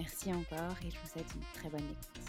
[0.00, 2.20] Merci encore et je vous souhaite une très bonne écoute.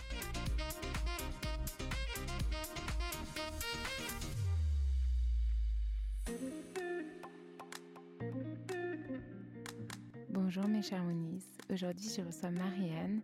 [10.27, 13.21] Bonjour mes chers Monis, aujourd'hui je reçois Marianne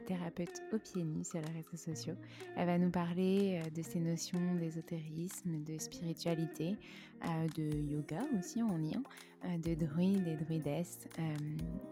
[0.00, 2.14] thérapeute au pieds nus sur les réseaux sociaux.
[2.56, 6.76] Elle va nous parler euh, de ces notions d'ésotérisme, de spiritualité,
[7.24, 9.02] euh, de yoga aussi en lien,
[9.44, 11.08] euh, de druides et druidesses.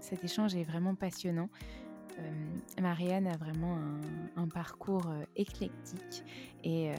[0.00, 1.48] Cet échange est vraiment passionnant.
[2.80, 3.76] Marianne a vraiment
[4.36, 6.24] un, parcours éclectique
[6.64, 6.92] et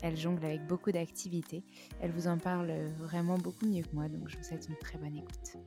[0.00, 1.62] elle jongle avec beaucoup d'activités.
[2.00, 4.96] Elle vous en parle vraiment beaucoup mieux que moi, donc je vous souhaite une très
[4.96, 5.58] bonne écoute.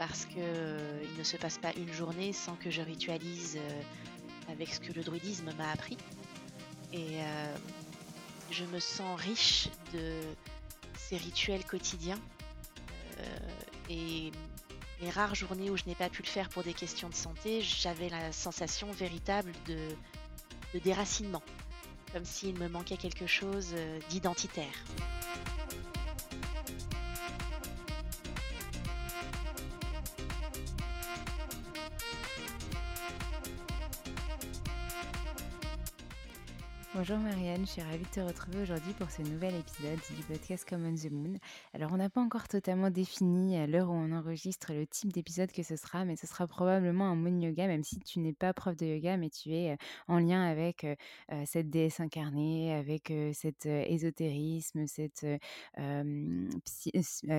[0.00, 3.82] Parce qu'il euh, ne se passe pas une journée sans que je ritualise euh,
[4.50, 5.98] avec ce que le druidisme m'a appris.
[6.94, 7.54] Et euh,
[8.50, 10.22] je me sens riche de
[10.96, 12.18] ces rituels quotidiens.
[13.90, 14.32] et
[15.02, 17.60] les rares journées où je n'ai pas pu le faire pour des questions de santé,
[17.60, 21.42] j'avais la sensation véritable de déracinement,
[22.12, 23.74] comme s'il me manquait quelque chose
[24.10, 24.84] d'identitaire.
[37.00, 40.68] Bonjour Marianne, je suis ravie de te retrouver aujourd'hui pour ce nouvel épisode du podcast
[40.68, 41.38] Common the Moon.
[41.72, 45.50] Alors on n'a pas encore totalement défini à l'heure où on enregistre le type d'épisode
[45.50, 48.52] que ce sera, mais ce sera probablement un moon yoga, même si tu n'es pas
[48.52, 50.86] prof de yoga, mais tu es en lien avec
[51.46, 55.26] cette déesse incarnée, avec cet ésotérisme, cette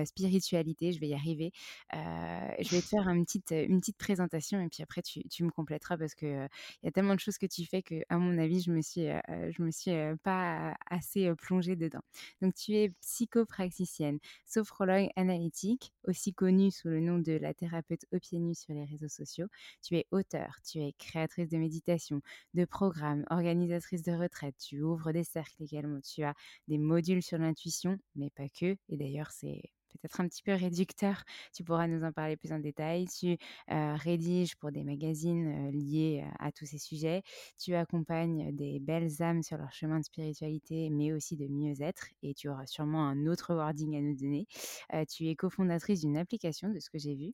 [0.04, 1.52] spiritualité, je vais y arriver.
[1.92, 5.50] je vais te faire une petite, une petite présentation et puis après tu, tu me
[5.50, 6.48] compléteras parce qu'il
[6.82, 8.82] il y a tellement de choses que tu fais que, à mon avis, je me
[8.82, 9.06] suis
[9.52, 12.02] je me suis pas assez plongée dedans.
[12.40, 18.18] Donc, tu es psychopraxicienne, sophrologue analytique, aussi connue sous le nom de la thérapeute au
[18.18, 19.46] pieds nus sur les réseaux sociaux.
[19.82, 22.20] Tu es auteur, tu es créatrice de méditation,
[22.54, 24.56] de programmes, organisatrice de retraite.
[24.58, 26.00] Tu ouvres des cercles également.
[26.00, 26.34] Tu as
[26.68, 28.76] des modules sur l'intuition, mais pas que.
[28.88, 29.62] Et d'ailleurs, c'est
[29.92, 31.22] peut-être un petit peu réducteur.
[31.52, 33.06] Tu pourras nous en parler plus en détail.
[33.06, 33.36] Tu
[33.70, 37.22] euh, rédiges pour des magazines euh, liés à tous ces sujets.
[37.58, 42.08] Tu accompagnes des belles âmes sur leur chemin de spiritualité, mais aussi de mieux-être.
[42.22, 44.46] Et tu auras sûrement un autre wording à nous donner.
[44.94, 47.32] Euh, tu es cofondatrice d'une application, de ce que j'ai vu.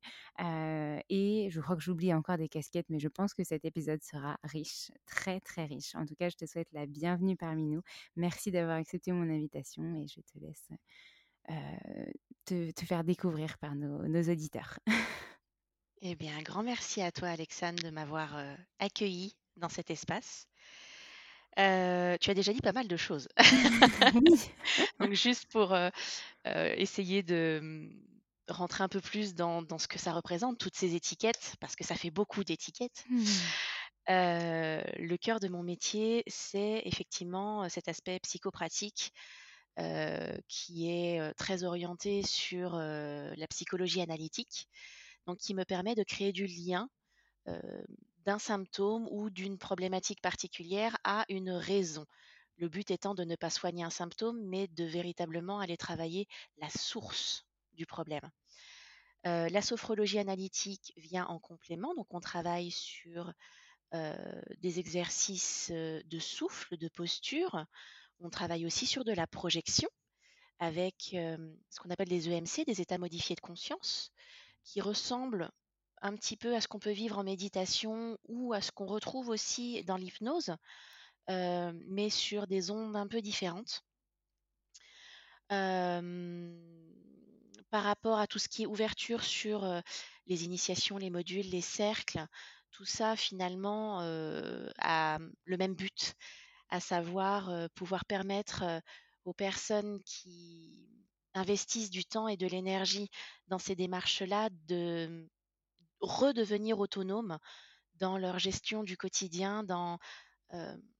[1.08, 4.38] et je crois que j'oublie encore des casquettes, mais je pense que cet épisode sera
[4.44, 5.94] riche, très très riche.
[5.94, 7.82] En tout cas, je te souhaite la bienvenue parmi nous.
[8.16, 10.68] Merci d'avoir accepté mon invitation et je te laisse
[12.48, 14.78] te, faire découvrir par nos, auditeurs.
[16.00, 18.40] Eh bien, un grand merci à toi, Alexandre, de m'avoir
[18.78, 20.46] accueilli dans cet espace.
[21.56, 23.26] tu as déjà dit pas mal de choses.
[25.00, 25.76] Donc, juste pour
[26.44, 27.90] essayer de mmh,
[28.48, 31.96] rentrer un peu plus dans, ce que ça représente, toutes ces étiquettes, parce que ça
[31.96, 33.04] fait beaucoup d'étiquettes.
[33.10, 33.24] Mmh.
[34.06, 39.12] le cœur de mon métier, c'est effectivement cet aspect psychopratique
[40.48, 44.68] qui est très orienté sur la psychologie analytique,
[45.26, 46.88] donc qui me permet de créer du lien
[48.24, 52.06] d'un symptôme ou d'une problématique particulière à une raison.
[52.56, 56.26] Le but étant de ne pas soigner un symptôme, mais de véritablement aller travailler
[56.56, 58.28] la source du problème.
[59.24, 63.32] la sophrologie analytique vient en complément, donc on travaille sur
[63.92, 67.64] des exercices de souffle, de posture,
[68.20, 69.88] on travaille aussi sur de la projection
[70.58, 74.10] avec ce qu'on appelle des EMC, des états modifiés de conscience,
[74.64, 75.50] qui ressemblent
[76.02, 79.28] un petit peu à ce qu'on peut vivre en méditation ou à ce qu'on retrouve
[79.28, 80.54] aussi dans l'hypnose,
[81.28, 83.82] mais sur des ondes un peu différentes.
[87.70, 89.66] par rapport à tout ce qui est ouverture sur
[90.26, 92.24] les initiations, les modules, les cercles,
[92.70, 96.14] tout ça finalement a le même but,
[96.68, 98.64] à savoir pouvoir permettre
[99.24, 100.88] aux personnes qui
[101.34, 103.08] investissent du temps et de l'énergie
[103.48, 105.28] dans ces démarches-là de
[106.00, 107.38] redevenir autonomes
[107.94, 109.98] dans leur gestion du quotidien, dans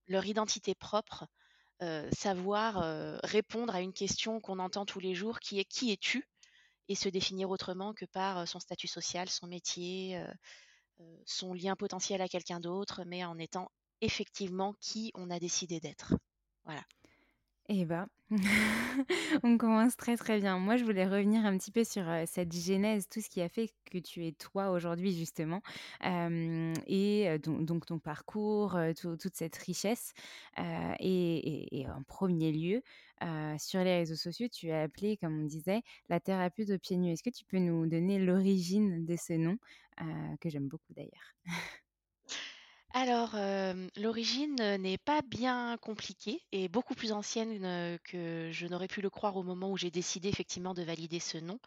[0.06, 1.26] leur identité propre,
[2.12, 6.28] savoir répondre à une question qu'on entend tous les jours qui est qui es-tu?
[6.90, 10.24] Et se définir autrement que par son statut social, son métier,
[11.26, 13.70] son lien potentiel à quelqu'un d'autre, mais en étant
[14.00, 16.14] effectivement qui on a décidé d'être.
[16.64, 16.84] Voilà.
[17.70, 18.08] Eh bien,
[19.42, 20.58] on commence très très bien.
[20.58, 23.70] Moi, je voulais revenir un petit peu sur cette genèse, tout ce qui a fait
[23.90, 25.60] que tu es toi aujourd'hui justement,
[26.02, 30.14] et donc, ton parcours, toute cette richesse.
[30.56, 32.82] Et, en premier lieu,
[33.58, 37.12] sur les réseaux sociaux, tu as appelé, comme on disait, la thérapie de pieds nus.
[37.12, 39.58] Est-ce que tu peux nous donner l'origine de ce nom,
[40.40, 41.34] que j'aime beaucoup d'ailleurs?
[42.94, 43.36] alors,
[43.96, 49.36] l'origine, n'est pas bien compliquée et beaucoup plus ancienne, que je n'aurais pu le croire
[49.36, 51.58] au moment où j'ai décidé effectivement de valider ce nom.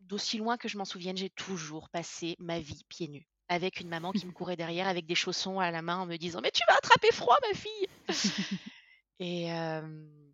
[0.00, 3.88] d'aussi loin que je m'en souvienne, j'ai toujours passé ma vie pieds nus, avec une
[3.88, 6.50] maman qui me courait derrière avec des chaussons à la main en me disant: «Mais
[6.50, 7.88] tu vas attraper froid ma fille!»
[9.20, 9.48] et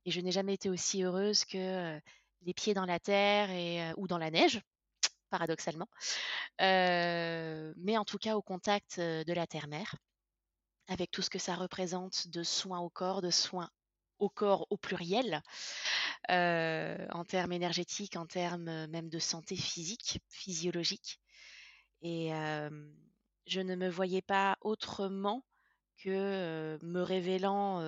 [0.04, 2.00] et je n'ai jamais été aussi heureuse que,
[2.42, 4.60] les pieds dans la terre et ou dans la neige
[5.28, 5.88] paradoxalement.
[6.58, 9.94] mais en tout cas au contact de la terre-mère,
[10.88, 13.70] avec tout ce que ça représente de soins au corps, de soins
[14.18, 15.42] au corps au pluriel,
[16.28, 21.20] en termes énergétiques, en termes même de santé physique, physiologique.
[22.02, 22.30] Et
[23.46, 25.44] je ne me voyais pas autrement
[25.98, 27.80] que me révélant,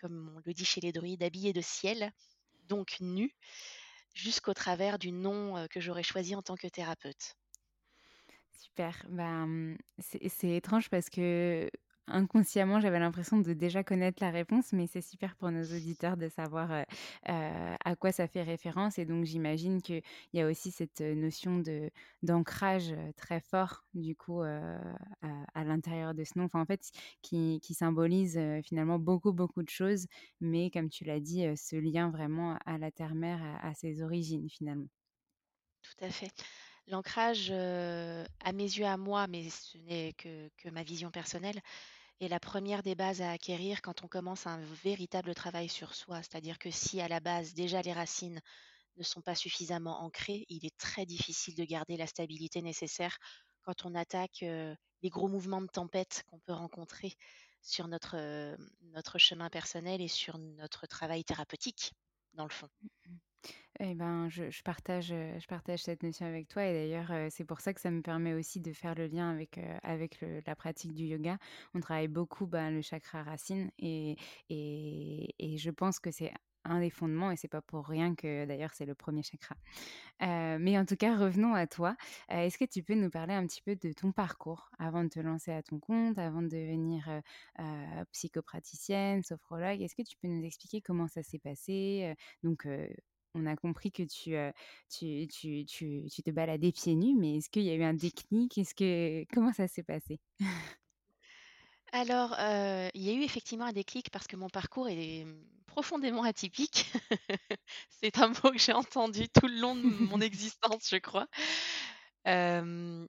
[0.00, 2.12] comme on le dit chez les druides, habillée de ciel,
[2.64, 3.34] donc nue,
[4.16, 7.34] jusqu'au travers du nom que j'aurais choisi en tant que thérapeute.
[8.52, 9.04] Super.
[9.08, 11.70] Ben, c'est étrange parce que
[12.08, 16.28] inconsciemment, j'avais l'impression de déjà connaître la réponse, mais c'est super pour nos auditeurs de
[16.28, 16.82] savoir euh,
[17.28, 18.98] euh, à quoi ça fait référence.
[18.98, 21.90] Et donc, j'imagine qu'il y a aussi cette notion de
[22.22, 26.44] d'ancrage très fort, du coup, à, l'intérieur de ce nom.
[26.44, 26.90] Enfin, en fait,
[27.22, 30.06] qui, symbolise finalement beaucoup, beaucoup de choses,
[30.40, 34.88] mais comme tu l'as dit, ce lien vraiment à la terre-mère, à ses origines, finalement.
[35.82, 36.30] Tout à fait.
[36.88, 41.60] L'ancrage, à mes yeux, à moi, mais ce n'est que, que ma vision personnelle,
[42.20, 46.22] est la première des bases à acquérir quand on commence un véritable travail sur soi.
[46.22, 48.40] C'est-à-dire que si à la base, déjà les racines
[48.96, 53.18] ne sont pas suffisamment ancrées, il est très difficile de garder la stabilité nécessaire
[53.62, 57.12] quand on attaque les gros mouvements de tempête qu'on peut rencontrer
[57.60, 58.16] sur notre,
[58.92, 61.92] notre chemin personnel et sur notre travail thérapeutique,
[62.34, 62.68] dans le fond.
[63.06, 63.16] Mmh
[63.80, 67.44] eh ben, je, partage, euh, je partage cette notion avec toi et d'ailleurs, euh, c'est
[67.44, 70.56] pour ça que ça me permet aussi de faire le lien avec, euh, avec la
[70.56, 71.38] pratique du yoga.
[71.74, 74.16] On travaille beaucoup ben, le chakra racine et,
[74.48, 76.32] et, et je pense que c'est
[76.64, 79.54] un des fondements et c'est pas pour rien que d'ailleurs c'est le premier chakra.
[80.20, 81.96] mais en tout cas, revenons à toi.
[82.28, 85.20] Est-ce que tu peux nous parler un petit peu de ton parcours avant de te
[85.20, 87.08] lancer à ton compte, avant de devenir
[88.10, 89.80] psychopraticienne, sophrologue?
[89.80, 92.66] Est-ce que tu peux nous expliquer comment ça s'est passé Donc,
[93.36, 94.34] on a compris que tu,
[94.90, 97.94] tu, tu, tu, tu te baladais pieds nus, mais est-ce qu'il y a eu un
[97.94, 98.58] déclic?
[98.58, 100.20] Est-ce que comment ça s'est passé?
[101.92, 102.34] Alors,
[102.94, 106.92] il y a eu effectivement un déclic parce que mon parcours est mmh, profondément atypique.
[107.90, 111.28] C'est un mot que j'ai entendu tout le long de mon existence, je crois.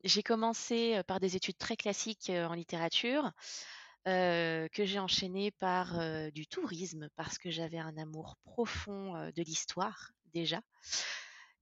[0.04, 3.32] j'ai commencé par des études très classiques en littérature,
[4.06, 6.00] que j'ai enchaîné par
[6.32, 10.62] du tourisme parce que j'avais un amour profond de l'histoire déjà.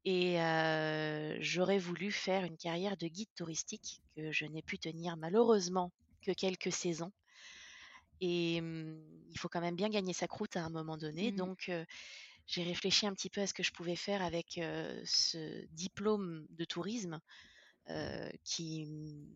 [0.05, 0.37] Et
[1.39, 5.91] j'aurais voulu faire une carrière de guide touristique que je n'ai pu tenir malheureusement
[6.21, 7.11] que quelques saisons.
[8.21, 8.97] Et mmh,
[9.31, 11.31] il faut quand même bien gagner sa croûte à un moment donné.
[11.31, 11.35] Mmh.
[11.35, 11.71] Donc
[12.47, 14.59] j'ai réfléchi un petit peu à ce que je pouvais faire avec
[15.05, 17.19] ce diplôme de tourisme
[18.43, 19.27] qui, mmh,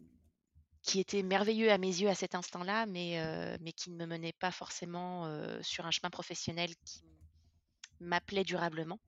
[0.83, 3.19] qui était merveilleux à mes yeux à cet instant-là, mais,
[3.59, 5.27] mais qui ne me menait pas forcément
[5.63, 7.03] sur un chemin professionnel qui
[7.99, 8.99] m'appelait durablement.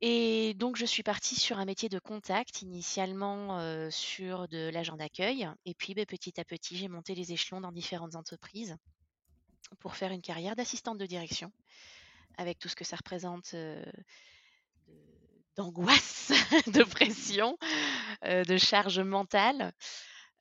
[0.00, 5.48] Et donc, je suis partie sur un métier de contact, initialement sur de l'agent d'accueil.
[5.64, 8.76] Et puis, beh, petit à petit, j'ai monté les échelons dans différentes entreprises
[9.80, 11.52] pour faire une carrière d'assistante de direction,
[12.36, 13.56] avec tout ce que ça représente
[15.56, 16.30] d'angoisse,
[16.68, 17.58] de pression,
[18.22, 19.72] de charge mentale,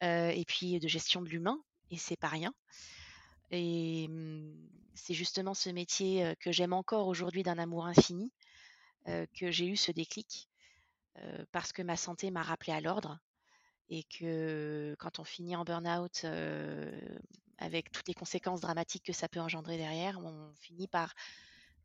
[0.01, 1.59] et puis de gestion de l'humain.
[1.89, 2.53] Et c'est pas rien.
[3.51, 4.53] Mmh,
[4.97, 8.31] c'est justement ce métier que j'aime encore aujourd'hui d'un amour infini
[9.05, 10.49] que j'ai eu ce déclic
[11.51, 13.19] parce que ma santé m'a rappelé à l'ordre
[13.89, 16.25] et que quand on finit en burn-out
[17.57, 21.13] avec toutes les conséquences dramatiques que ça peut engendrer derrière, on finit par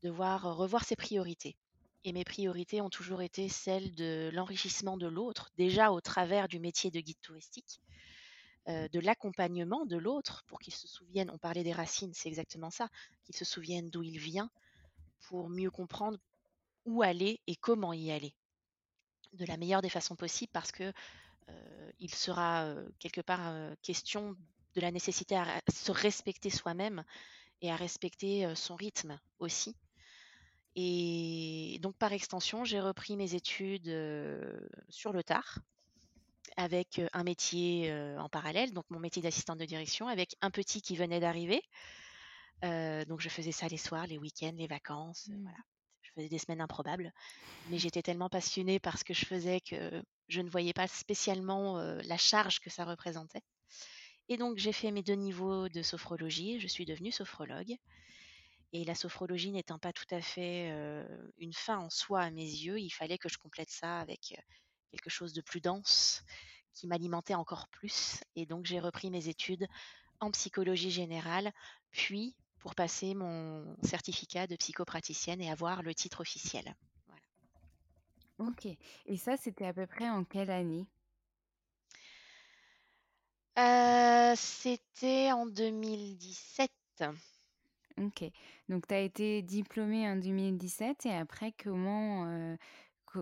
[0.02, 1.56] devoir revoir ses priorités.
[2.04, 6.58] Et mes priorités ont toujours été celles de l'enrichissement de l'autre, déjà au travers du
[6.58, 7.80] métier de guide touristique,
[8.66, 12.88] de l'accompagnement de l'autre pour qu'il se souvienne, on parlait des racines, c'est exactement ça,
[13.24, 14.50] qu'il se souvienne d'où il vient
[15.28, 16.18] pour mieux comprendre
[16.84, 18.34] où aller et comment y aller
[19.32, 20.92] de la meilleure des façons possibles parce que
[21.98, 23.52] il sera quelque part
[23.82, 24.36] question
[24.74, 27.04] de la nécessité à se respecter soi-même
[27.60, 29.76] et à respecter son rythme aussi.
[30.74, 33.90] Et donc par extension, j'ai repris mes études
[34.88, 35.58] sur le tard
[36.56, 40.96] avec un métier en parallèle, donc mon métier d'assistante de direction, avec un petit qui
[40.96, 41.62] venait d'arriver.
[42.62, 45.42] donc je faisais ça les soirs, les week-ends, les vacances, Mmh.
[45.42, 45.58] voilà
[46.02, 47.12] je faisais des semaines improbables,
[47.70, 51.78] mais j'étais tellement passionnée par ce que je faisais que je ne voyais pas spécialement
[51.78, 53.42] la charge que ça représentait.
[54.28, 57.76] Et donc j'ai fait mes deux niveaux de sophrologie, je suis devenue sophrologue.
[58.74, 60.70] Et la sophrologie n'étant pas tout à fait
[61.38, 64.34] une fin en soi à mes yeux, il fallait que je complète ça avec
[64.92, 66.22] quelque chose de plus dense
[66.74, 68.20] qui m'alimentait encore plus.
[68.36, 69.66] Et donc j'ai repris mes études
[70.20, 71.52] en psychologie générale,
[71.90, 76.76] puis pour passer mon certificat de psychopraticienne et avoir le titre officiel.
[77.08, 77.22] Voilà.
[78.50, 78.68] Ok.
[79.06, 80.86] Et ça, c'était à peu près en quelle année?
[83.58, 86.70] Euh, C'était en 2017.
[87.98, 88.24] Ok.
[88.68, 92.56] Donc, tu as été diplômée en 2017 et après, comment, euh,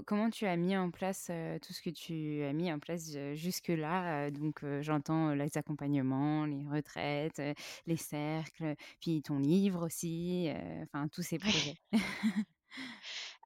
[0.06, 1.30] comment tu as mis en place
[1.62, 7.42] tout ce que tu as mis en place jusque-là Donc, j'entends les accompagnements, les retraites,
[7.86, 10.50] les cercles, puis ton livre aussi,
[10.82, 11.76] enfin, tous ces projets.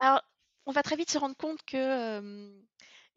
[0.00, 0.22] Alors,
[0.66, 2.52] on va très vite se rendre compte que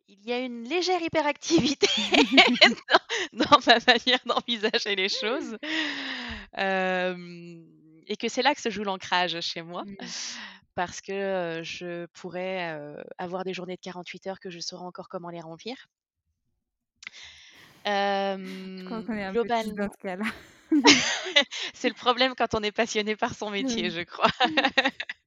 [0.10, 1.88] il y a une légère hyperactivité
[3.34, 5.57] dans, dans ma manière d'envisager les choses.
[8.10, 9.84] Et que c'est là que se joue l'ancrage chez moi.
[9.84, 9.96] Mmh.
[10.77, 14.86] Parce que euh, je pourrais euh, avoir des journées de 48 heures que je saurais
[14.86, 15.88] encore comment les remplir.
[17.84, 20.25] Je crois qu'on est un peu tous dans globalement, ce cas-là.
[21.74, 24.29] c'est le problème quand on est passionné par son métier, je crois.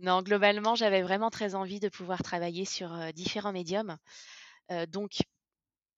[0.00, 3.96] Non, globalement, j'avais vraiment très envie de pouvoir travailler sur euh, différents médiums.
[4.70, 5.22] Euh, donc,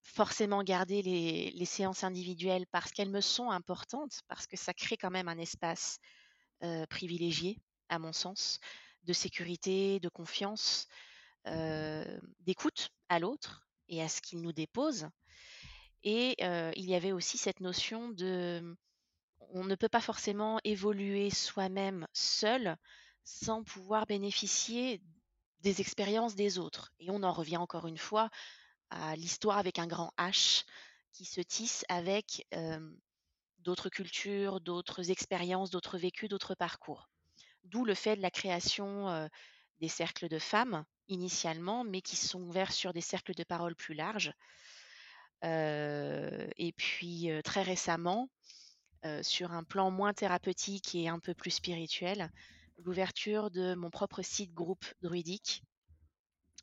[0.00, 4.96] forcément garder les, les séances individuelles parce qu'elles me sont importantes, parce que ça crée
[4.96, 5.98] quand même un espace
[6.62, 7.58] euh, privilégié,
[7.92, 8.58] à mon sens,
[9.04, 10.88] de sécurité, de confiance,
[11.46, 15.08] euh, d'écoute à l'autre et à ce qu'il nous dépose.
[16.04, 18.76] Et euh, il y avait aussi cette notion de
[19.54, 22.76] on ne peut pas forcément évoluer soi-même seul
[23.24, 25.02] sans pouvoir bénéficier
[25.60, 26.92] des expériences des autres.
[26.98, 28.30] Et on en revient encore une fois
[28.90, 30.64] à l'histoire avec un grand H
[31.12, 32.80] qui se tisse avec euh,
[33.58, 37.11] d'autres cultures, d'autres expériences, d'autres vécus, d'autres parcours.
[37.64, 39.28] D'où le fait de la création
[39.80, 43.94] des cercles de femmes initialement, mais qui sont ouverts sur des cercles de parole plus
[43.94, 44.32] larges.
[45.42, 48.28] Et puis très récemment,
[49.22, 52.30] sur un plan moins thérapeutique et un peu plus spirituel,
[52.78, 55.62] l'ouverture de mon propre site groupe druidique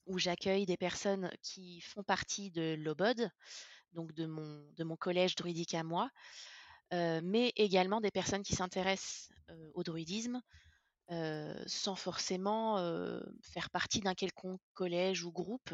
[0.06, 3.30] où j'accueille des personnes qui font partie de l'OBOD,
[3.94, 6.10] donc de mon, collège druidique à moi,
[6.92, 9.30] mais également des personnes qui s'intéressent
[9.74, 10.42] au druidisme
[11.12, 15.74] euh, sans forcément euh, faire partie d'un quelconque collège ou groupe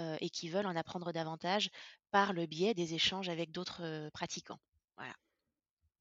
[0.00, 1.70] euh, et qui veulent en apprendre davantage
[2.12, 4.60] par le biais des échanges avec d'autres pratiquants.
[4.96, 5.14] Voilà.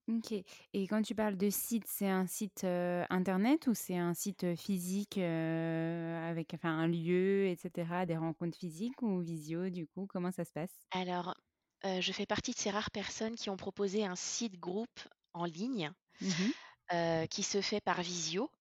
[0.09, 0.33] Ok.
[0.73, 5.17] Et quand tu parles de site, c'est un site internet ou c'est un site physique
[5.17, 10.51] avec enfin, un lieu, etc., des rencontres physiques ou visio, du coup, comment ça se
[10.51, 10.87] passe?
[10.91, 11.35] Alors,
[11.83, 15.01] je fais partie de ces rares personnes qui ont proposé un site groupe
[15.33, 15.91] en ligne
[16.21, 16.53] Mhm.
[16.91, 18.51] Euh, qui se fait par visio,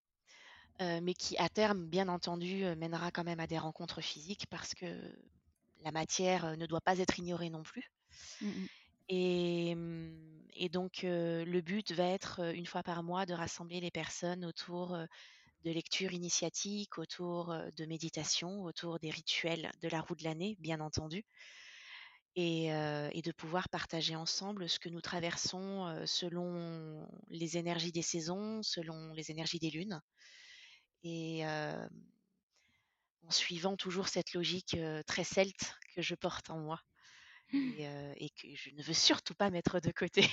[0.80, 4.46] euh, mais qui à terme, bien entendu, euh, mènera quand même à des rencontres physiques
[4.48, 4.86] parce que
[5.82, 7.90] la matière ne doit pas être ignorée non plus.
[9.08, 10.14] Et, hum,
[10.54, 14.96] et donc, le but va être, une fois par mois, de rassembler les personnes autour
[15.64, 20.80] de lectures initiatiques, autour de méditation, autour des rituels de la roue de l'année, bien
[20.80, 21.24] entendu,
[22.36, 27.92] et, euh, et de pouvoir partager ensemble ce que nous traversons euh, selon les énergies
[27.92, 30.00] des saisons, selon les énergies des lunes,
[31.04, 31.88] et euh,
[33.26, 34.76] en suivant toujours cette logique
[35.06, 36.80] très celte que je porte en moi
[37.52, 40.24] et, euh, et que je ne veux surtout pas mettre de côté.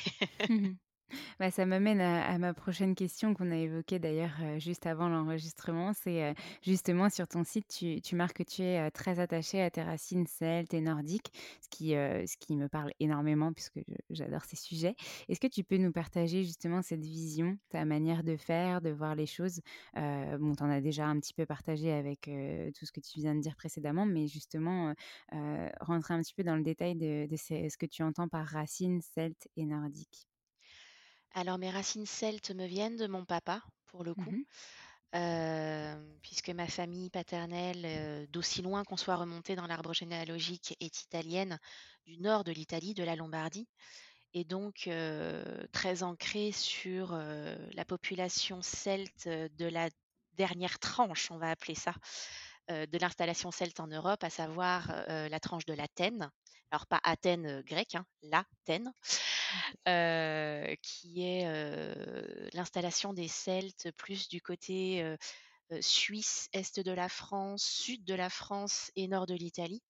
[1.39, 5.93] Bah, ça m'amène à, ma prochaine question qu'on a évoquée d'ailleurs euh, juste avant l'enregistrement.
[5.93, 7.67] C'est euh, justement sur ton site,
[8.03, 11.69] tu, marques que tu es euh, très attaché à tes racines celtes et nordiques, ce
[11.69, 14.95] qui, me parle énormément puisque j'adore ces sujets.
[15.27, 19.15] Est-ce que tu peux nous partager justement cette vision, ta manière de faire, de voir
[19.15, 19.61] les choses?
[19.95, 22.29] Bon, tu en as déjà un petit peu partagé avec
[22.77, 24.93] tout ce que tu viens de dire précédemment, mais justement,
[25.79, 29.47] rentrer un petit peu dans le détail de, ce que tu entends par racines celtes
[29.55, 30.27] et nordiques.
[31.33, 34.33] Alors mes racines celtes me viennent de mon papa, pour le coup,
[35.15, 41.01] euh, puisque ma famille paternelle, euh, d'aussi loin qu'on soit remonté dans l'arbre généalogique, est
[41.01, 41.59] italienne,
[42.05, 43.67] du nord de l'Italie, de la Lombardie,
[44.33, 49.89] et donc euh, très ancrée sur la population celte de la
[50.33, 51.93] dernière tranche, on va appeler ça,
[52.69, 56.29] de l'installation celte en Europe, à savoir la tranche de l'Athènes.
[56.71, 58.93] Alors pas Athènes grecque, hein, l'Athènes,
[59.85, 61.45] qui est
[62.53, 65.15] l'installation des Celtes plus du côté
[65.81, 69.83] suisse, est de la France, sud de la France et nord de l'Italie,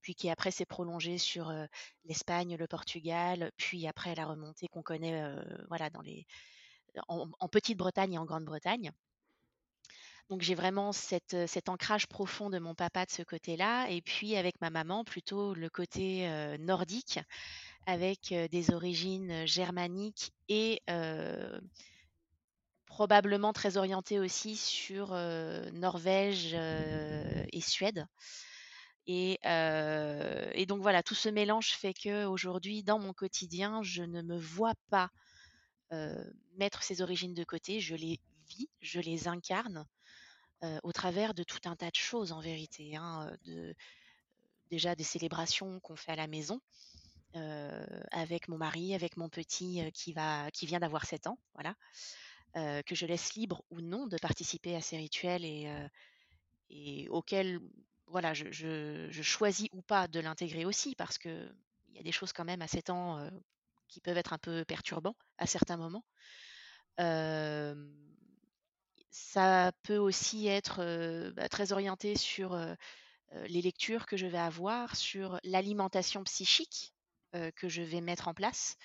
[0.00, 1.52] puis qui après s'est prolongée sur
[2.04, 5.34] l'Espagne, le Portugal, puis après la remontée qu'on connaît
[5.68, 6.26] voilà, dans les,
[7.08, 8.92] en, Petite-Bretagne et en Grande-Bretagne.
[10.28, 14.60] Donc j'ai vraiment cet ancrage profond de mon papa de ce côté-là, et puis avec
[14.60, 17.20] ma maman plutôt le côté nordique,
[17.86, 20.82] avec des origines germaniques et
[22.86, 25.10] probablement très orientées aussi sur
[25.72, 28.06] Norvège et Suède.
[29.06, 29.38] Et,
[30.66, 34.74] donc voilà, tout ce mélange fait que aujourd'hui, dans mon quotidien, je ne me vois
[34.90, 35.10] pas
[36.56, 37.80] mettre ces origines de côté.
[37.80, 38.18] Je les
[38.48, 39.86] vis, je les incarne
[40.82, 42.96] au travers de tout un tas de choses en vérité.
[42.96, 43.30] hein,
[44.70, 46.60] déjà des célébrations qu'on fait à la maison
[48.10, 51.74] avec mon mari, avec mon petit euh, qui, va, qui vient d'avoir 7 ans, voilà,
[52.56, 57.60] euh, que je laisse libre ou non de participer à ces rituels et, euh, auxquels
[58.06, 61.52] voilà, je, choisis ou pas de l'intégrer aussi parce que
[61.88, 63.30] il y a des choses quand même à 7 ans euh,
[63.88, 66.04] qui peuvent être un peu perturbants à certains moments.
[67.00, 67.74] Euh,
[69.10, 72.74] ça peut aussi être euh, bah, très orienté sur euh,
[73.32, 76.95] euh, les lectures que je vais avoir, sur l'alimentation psychique euh,
[77.56, 78.76] que je vais mettre en place,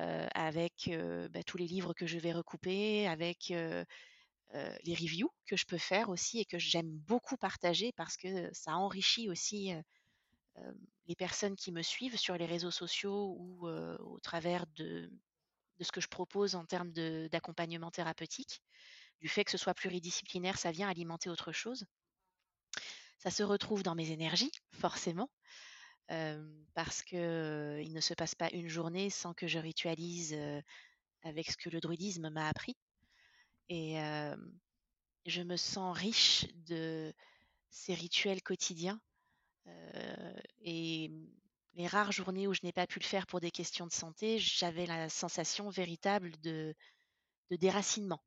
[0.00, 3.84] euh, avec euh, bah, tous les livres que je vais recouper, avec euh,
[4.54, 8.52] euh, les reviews que je peux faire aussi et que j'aime beaucoup partager parce que
[8.52, 9.82] ça enrichit aussi euh,
[10.58, 10.72] euh,
[11.06, 15.10] les personnes qui me suivent sur les réseaux sociaux ou euh, au travers de,
[15.80, 16.92] ce que je propose en termes
[17.28, 18.62] d'accompagnement thérapeutique.
[19.20, 21.86] Du fait que ce soit pluridisciplinaire, ça vient alimenter autre chose.
[23.18, 25.30] Ça se retrouve dans mes énergies, forcément,
[26.74, 30.36] parce que il ne se passe pas une journée sans que je ritualise
[31.22, 32.76] avec ce que le druidisme m'a appris.
[33.68, 33.96] Et
[35.26, 37.12] je me sens riche de
[37.70, 39.00] ces rituels quotidiens.
[40.62, 41.10] et
[41.74, 44.38] les rares journées où je n'ai pas pu le faire pour des questions de santé,
[44.38, 46.74] j'avais la sensation véritable de,
[47.50, 48.22] de déracinement,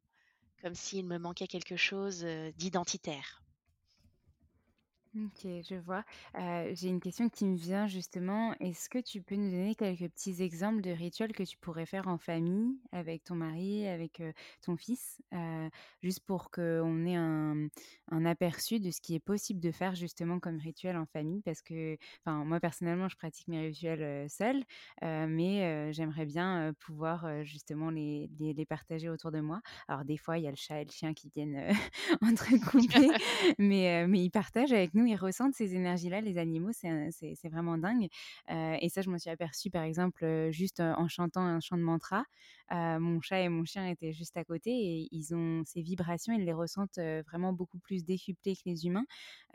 [0.61, 3.44] comme s'il me manquait quelque chose d'identitaire.
[5.17, 6.04] Ok, je vois.
[6.38, 8.54] Euh, j'ai une question qui me vient justement.
[8.60, 12.10] Est-ce que tu peux nous donner quelques petits exemples de rituels que tu pourrais faire
[12.10, 14.21] en famille, avec ton mari, avec
[14.62, 15.69] ton fils, euh,
[16.01, 17.67] juste pour qu'on ait un,
[18.12, 21.41] un aperçu de ce qui est possible de faire justement comme rituel en famille?
[21.43, 24.65] Parce que, enfin, moi personnellement, je pratique mes rituels euh, seule,
[25.04, 29.62] euh, mais j'aimerais bien pouvoir justement les, les, les partager autour de moi.
[29.88, 31.71] Alors des fois, il y a le chat et le chien qui viennent euh,
[32.21, 33.12] entrecouper,
[33.58, 38.07] mais, mais ils partagent avec nous, ils ressentent ces énergies-là, les animaux, c'est vraiment dingue.
[38.51, 41.77] Euh, et ça, je m'en suis aperçue, par exemple, euh, juste en chantant un chant
[41.77, 42.23] de mantra.
[42.71, 46.43] Mon chat et mon chien étaient juste à côté et ils ont ces vibrations, ils
[46.45, 49.05] les ressentent vraiment beaucoup plus décuplées que les humains.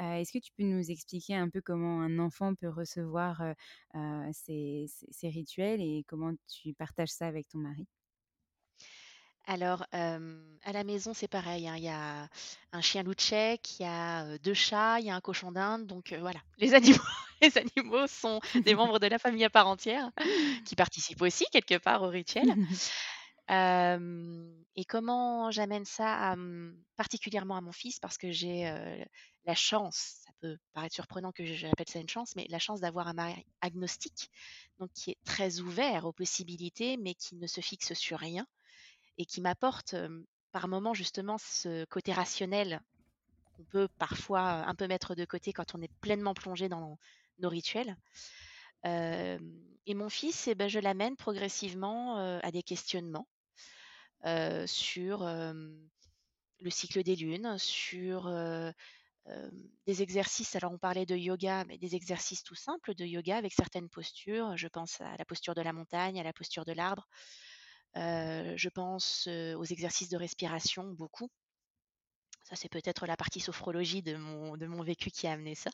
[0.01, 3.43] Euh, Est-ce que tu peux nous expliquer un peu comment un enfant peut recevoir
[4.33, 7.87] ces rituels et comment tu partages ça avec ton mari?
[9.51, 11.67] Alors, à la maison, c'est pareil.
[11.67, 12.29] hein, Il y a
[12.73, 15.87] un chien loup il y a deux chats, il y a un cochon d'Inde.
[15.89, 17.03] Donc voilà, les animaux,
[17.43, 20.09] les animaux sont des membres de la famille à part entière
[20.65, 22.55] qui participent aussi quelque part au rituel.
[24.77, 26.37] Et comment j'amène ça
[26.97, 28.73] particulièrement à mon fils parce que j'ai
[29.47, 33.09] la chance, ça peut paraître surprenant que j'appelle ça une chance, mais la chance d'avoir
[33.09, 34.31] un mari agnostique,
[34.79, 38.47] donc qui est très ouvert aux possibilités, mais qui ne se fixe sur rien
[39.21, 39.95] et qui m'apporte
[40.51, 42.81] par moments justement ce côté rationnel
[43.53, 46.99] qu'on peut parfois un peu mettre de côté quand on est pleinement plongé dans
[47.39, 47.99] nos rituels.
[48.85, 53.29] Et mon fils, eh ben, je l'amène progressivement à des questionnements
[54.65, 58.33] sur le cycle des lunes, sur
[59.87, 60.57] des exercices.
[60.57, 64.57] Alors, on parlait de yoga, mais des exercices tout simples de yoga avec certaines postures.
[64.57, 67.07] Je pense à la posture de la montagne, à la posture de l'arbre.
[67.95, 71.29] Je pense aux exercices de respiration beaucoup.
[72.51, 75.71] Ça, c'est peut-être la partie sophrologie de mon, de mon vécu qui a amené ça.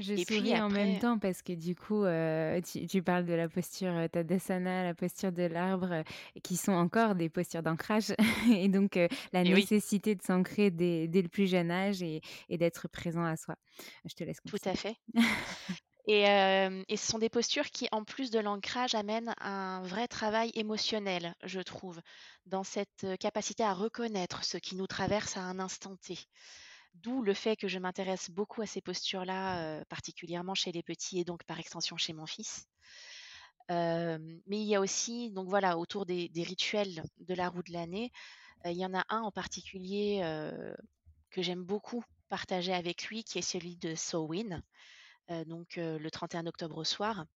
[0.00, 3.32] Je Et puis en même temps parce que du coup, euh, tu, tu parles de
[3.32, 6.02] la posture Tadasana, la posture de l'arbre, euh,
[6.42, 8.12] qui sont encore des postures d'ancrage.
[8.52, 12.02] Et donc, euh, la et oui, nécessité de s'ancrer dès, dès le plus jeune âge
[12.02, 13.54] et, et d'être présent à soi.
[14.04, 14.74] Je te laisse tout à continuer.
[14.74, 14.96] fait.
[16.06, 20.06] Et, euh, et ce sont des postures qui, en plus de l'ancrage, amènent un vrai
[20.06, 22.00] travail émotionnel, je trouve,
[22.46, 26.18] dans cette euh, capacité à reconnaître ce qui nous traverse à un instant T.
[26.94, 31.20] D'où le fait que je m'intéresse beaucoup à ces postures-là, euh, particulièrement chez les petits
[31.20, 32.66] et donc par extension chez mon fils.
[33.70, 38.12] Mais il y a aussi, donc voilà, autour des, rituels de la roue de l'année,
[38.66, 40.20] il y en a un en particulier
[41.30, 44.60] que j'aime beaucoup partager avec lui, qui est celui de euh,
[45.28, 47.26] donc euh, le 31 octobre au soir,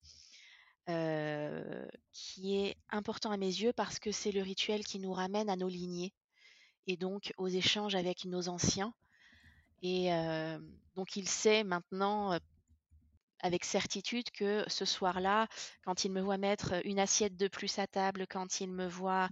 [0.88, 5.50] euh, qui est important à mes yeux parce que c'est le rituel qui nous ramène
[5.50, 6.14] à nos lignées
[6.86, 8.94] et donc aux échanges avec nos anciens.
[9.82, 10.58] Et euh,
[10.96, 12.38] donc il sait maintenant euh,
[13.40, 15.46] avec certitude que ce soir-là,
[15.84, 19.28] quand il me voit mettre une assiette de plus à table, quand il me voit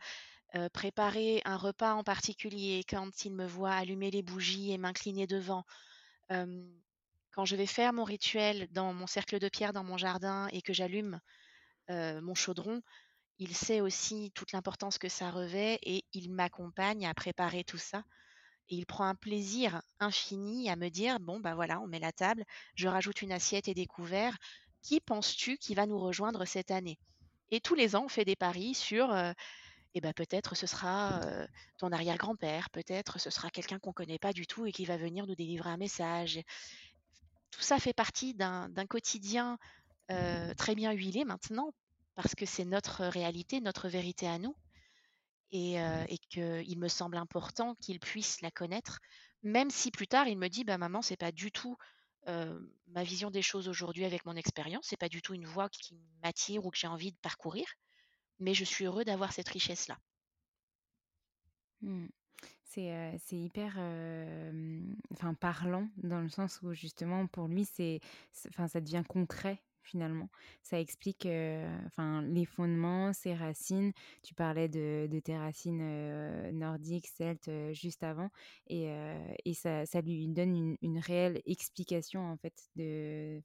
[0.55, 5.27] euh, préparer un repas en particulier, quand il me voit allumer les bougies et m'incliner
[5.27, 5.65] devant,
[6.31, 6.65] euh,
[7.37, 10.63] quand je vais faire mon rituel dans mon cercle de pierre dans mon jardin et
[10.63, 11.21] que j'allume
[11.91, 12.81] mon chaudron,
[13.39, 18.03] il sait aussi toute l'importance que ça revêt et il m'accompagne à préparer tout ça.
[18.71, 22.11] Et il prend un plaisir infini à me dire, bon, bah voilà, on met la
[22.11, 22.43] table,
[22.75, 24.37] je rajoute une assiette et des couverts.
[24.83, 26.99] Qui penses-tu qui va nous rejoindre cette année?
[27.51, 29.15] Et tous les ans, on fait des paris sur,
[29.95, 31.21] eh ben, peut-être ce sera
[31.79, 34.97] ton arrière-grand-père, peut-être ce sera quelqu'un qu'on ne connaît pas du tout et qui va
[34.97, 36.41] venir nous délivrer un message.
[37.57, 39.59] Tout ça fait partie d'un quotidien
[40.09, 41.73] très bien huilé maintenant,
[42.15, 44.55] parce que c'est notre réalité, notre vérité à nous,
[45.51, 49.01] et, et qu'il me semble important qu'il puisse la connaître,
[49.43, 51.77] même si plus tard il me dit bah maman c'est pas du tout
[52.27, 55.97] ma vision des choses aujourd'hui avec mon expérience, c'est pas du tout une voie qui
[56.23, 57.67] m'attire ou que j'ai envie de parcourir,
[58.39, 59.97] mais je suis heureux d'avoir cette richesse là.
[62.77, 63.19] Mmh.
[63.25, 63.79] C'est, hyper,
[65.13, 68.01] enfin parlant dans le sens où justement pour lui c'est
[68.49, 70.29] enfin ça devient concret finalement.
[70.63, 71.27] Ça explique
[71.87, 73.93] enfin les fondements, ses racines.
[74.23, 78.31] Tu parlais de, tes racines nordiques, celtes juste avant,
[78.69, 78.89] et,
[79.45, 82.55] et ça, ça, lui donne une, réelle explication en fait.
[82.77, 83.41] De,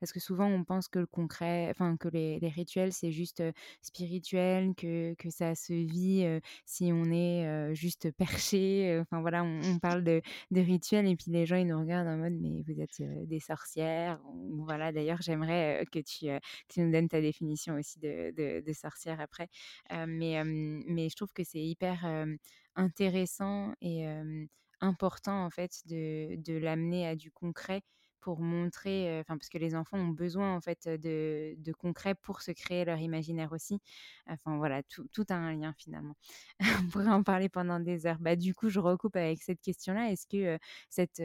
[0.00, 3.42] parce que souvent on pense que le concret, enfin que les, rituels c'est juste
[3.82, 6.26] spirituel, que, que ça se vit
[6.64, 8.98] si on est juste perché.
[9.00, 12.16] Enfin voilà, on, parle de, de, rituels et puis les gens ils nous regardent en
[12.16, 14.20] mode mais vous êtes des sorcières.
[14.50, 16.26] Voilà, d'ailleurs j'aimerais que tu,
[16.68, 19.48] tu, nous donnes ta définition aussi de, sorcière après.
[19.90, 22.06] mais, mais je trouve que c'est hyper
[22.76, 24.06] intéressant et
[24.80, 27.82] important en fait de l'amener à du concret
[28.24, 32.40] pour montrer, enfin parce que les enfants ont besoin en fait de, de, concret pour
[32.40, 33.82] se créer leur imaginaire aussi.
[34.26, 36.16] Enfin voilà, tout, a un lien finalement.
[36.80, 38.16] on pourrait en parler pendant des heures.
[38.20, 40.10] Bah, du coup, je recoupe avec cette question-là.
[40.10, 40.58] Est-ce que
[40.88, 41.22] cette,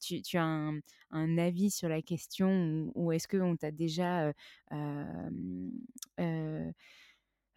[0.00, 4.32] tu, as un, avis sur la question ou, est-ce qu'on t'a déjà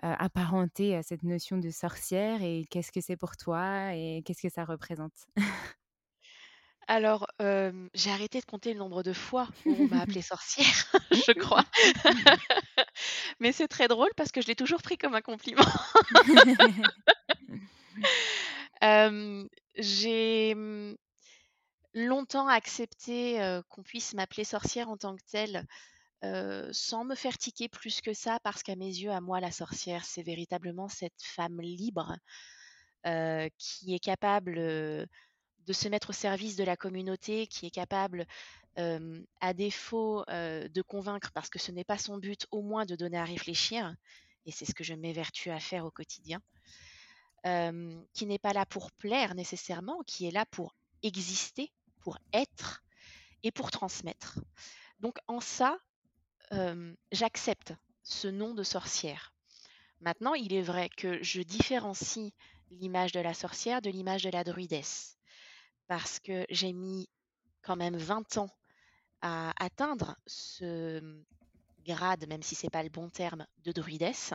[0.02, 4.54] apparenté à cette notion de sorcière et qu'est-ce que c'est pour toi et qu'est-ce que
[4.54, 5.28] ça représente?
[6.88, 7.28] alors,
[7.94, 11.63] j'ai arrêté de compter le nombre de fois où on m'a appelée sorcière, je crois.
[13.39, 15.65] Mais c'est très drôle parce que je l'ai toujours pris comme un compliment.
[19.78, 20.96] j'ai, mmh,
[21.94, 25.65] longtemps accepté, qu'on puisse m'appeler sorcière en tant que telle,
[26.74, 30.04] sans me faire tiquer plus que ça parce qu'à mes yeux, à moi, la sorcière,
[30.06, 32.17] c'est véritablement cette femme libre,
[33.58, 35.08] qui est capable,
[35.65, 38.26] de se mettre au service de la communauté, qui est capable,
[38.78, 43.17] à défaut de convaincre, parce que ce n'est pas son but, au moins de donner
[43.17, 43.95] à réfléchir,
[44.45, 46.41] et c'est ce que je m'évertue à faire au quotidien,
[47.43, 52.84] qui n'est pas là pour plaire nécessairement, qui est là pour exister, pour être
[53.43, 54.39] et pour transmettre.
[55.00, 55.78] Donc en ça,
[57.12, 59.34] j'accepte ce nom de sorcière.
[60.00, 62.32] Maintenant, il est vrai que je différencie
[62.71, 65.17] l'image de la sorcière de l'image de la druidesse
[65.91, 67.10] parce que j'ai mis
[67.63, 68.49] quand même 20 ans
[69.21, 71.21] à atteindre ce
[71.86, 74.34] grade, même si ce n'est pas le bon terme, de druidesse,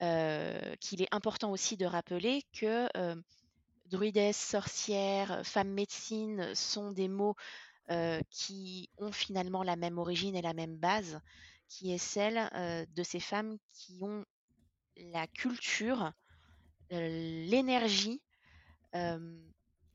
[0.00, 3.14] euh, qu'il est important aussi de rappeler que euh,
[3.90, 7.36] druidesse, sorcière, femme médecine sont des mots
[7.90, 11.20] euh, qui ont finalement la même origine et la même base,
[11.68, 12.48] qui est celle
[12.94, 14.24] de ces femmes qui ont
[14.96, 16.10] la culture,
[16.88, 18.22] l'énergie,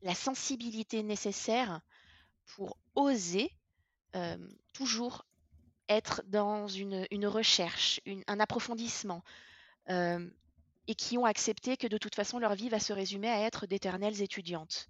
[0.02, 1.80] la sensibilité nécessaire
[2.46, 3.52] pour oser
[4.72, 5.24] toujours
[5.88, 9.22] être dans une, recherche, un approfondissement,
[9.88, 13.66] et qui ont accepté que de toute façon leur vie va se résumer à être
[13.66, 14.88] d'éternelles étudiantes.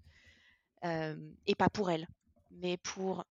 [0.83, 2.09] et pas pour elles,
[2.51, 3.25] mais pour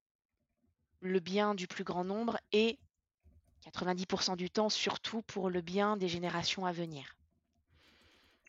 [1.01, 2.77] le bien du plus grand nombre et
[3.73, 7.18] 90% du temps surtout pour le bien des générations à venir.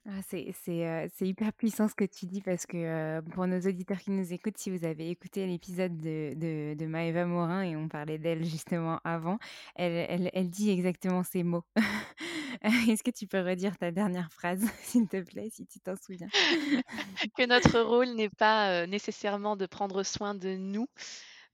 [0.07, 3.99] Ah, c'est c'est, c'est hyper puissant ce que tu dis parce que, pour nos auditeurs
[3.99, 7.87] qui nous écoutent, si vous avez écouté l'épisode de de de Maëva Morin et on
[7.89, 9.39] parlait d'elle justement avant,
[9.77, 11.65] elle elle elle dit exactement ces mots.
[12.63, 16.29] Est-ce que tu peux redire ta dernière phrase, s'il te plaît, si tu t'en souviens?
[17.37, 20.89] Que notre rôle n'est pas, nécessairement de prendre soin de nous,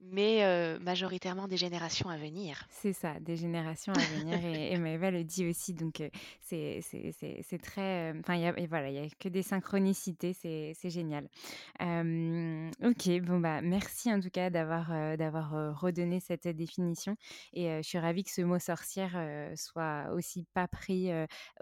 [0.00, 2.66] mais majoritairement des générations à venir.
[2.70, 4.44] C'est ça, des générations à venir.
[4.44, 6.02] et, et Maëva le dit aussi, donc
[6.40, 6.82] c'est
[7.62, 8.12] très...
[8.18, 11.28] Enfin, il voilà, n'y a que des synchronicités, c'est génial.
[11.80, 17.16] ok, bon, bah, merci en tout cas d'avoir d'avoir redonné cette définition.
[17.52, 19.16] Et je suis ravie que ce mot sorcière
[19.56, 21.10] soit aussi pas pris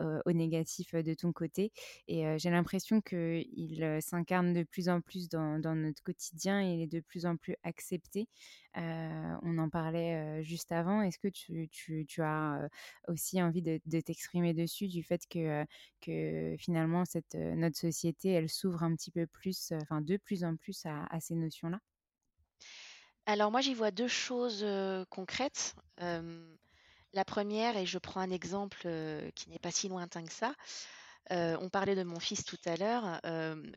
[0.01, 1.73] au négatif de ton côté.
[2.09, 6.83] Et j'ai l'impression qu'il s'incarne de plus en plus dans, dans notre quotidien et il
[6.83, 8.24] est de plus en plus accepté
[8.77, 11.03] on en parlait juste avant.
[11.03, 12.69] Est-ce que tu, as
[13.09, 15.65] aussi envie de, t'exprimer dessus, du fait que,
[16.59, 20.85] finalement cette, notre société, elle s'ouvre un petit peu plus, enfin de plus en plus
[20.87, 21.79] à, ces notions-là?
[23.27, 24.67] Alors moi, j'y vois deux choses
[25.11, 25.75] concrètes.
[25.99, 28.89] la première, et je prends un exemple
[29.35, 30.55] qui n'est pas si lointain que ça,
[31.31, 33.21] on parlait de mon fils tout à l'heure.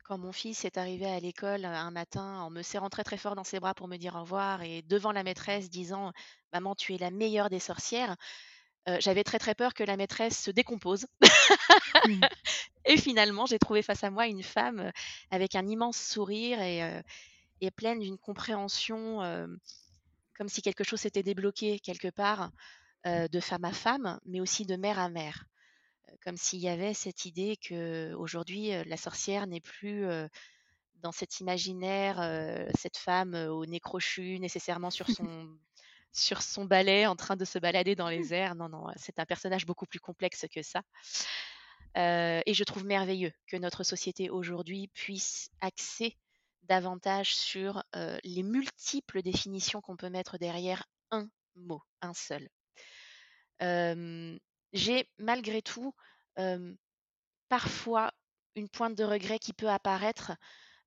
[0.04, 3.36] quand mon fils est arrivé à l'école un matin en me serrant très très fort
[3.36, 6.12] dans ses bras pour me dire au revoir et devant la maîtresse disant
[6.54, 8.16] Maman, tu es la meilleure des sorcières,
[9.00, 11.08] j'avais très très peur que la maîtresse se décompose.
[12.06, 12.22] Mmh.
[12.86, 14.92] et finalement, j'ai trouvé face à moi une femme
[15.32, 17.02] avec un immense sourire et,
[17.62, 19.20] et pleine d'une compréhension,
[20.38, 22.52] comme si quelque chose s'était débloqué quelque part,
[23.06, 25.46] de femme à femme, mais aussi de mère à mère
[26.24, 30.06] comme s'il y avait cette idée que aujourd'hui la sorcière n'est plus
[30.96, 32.18] dans cet imaginaire,
[32.78, 35.08] cette femme au nez crochu, nécessairement sur
[35.48, 35.58] son
[36.14, 38.56] sur son balai, en train de se balader dans les airs.
[38.56, 40.82] Non, non, c'est un personnage beaucoup plus complexe que ça.
[41.96, 46.18] et je trouve merveilleux que notre société aujourd'hui puisse axer
[46.64, 47.84] davantage sur
[48.24, 52.50] les multiples définitions qu'on peut mettre derrière un mot, un seul
[54.74, 55.94] j'ai malgré tout
[57.50, 58.14] parfois
[58.56, 60.34] une pointe de regret qui peut apparaître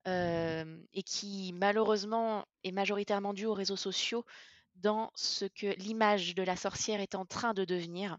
[0.06, 4.24] et qui malheureusement est majoritairement due aux réseaux sociaux
[4.76, 8.16] dans ce que l'image de la sorcière est en train de devenir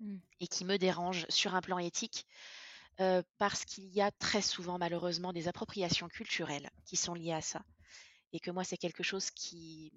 [0.00, 0.16] mmh.
[0.40, 2.26] et qui me dérange sur un plan éthique
[3.38, 7.62] parce qu'il y a très souvent malheureusement des appropriations culturelles qui sont liées à ça
[8.32, 9.92] et que moi c'est quelque chose qui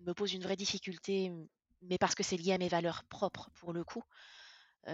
[0.00, 1.32] me pose une vraie difficulté
[1.82, 4.04] mais parce que c'est lié à mes valeurs propres pour le coup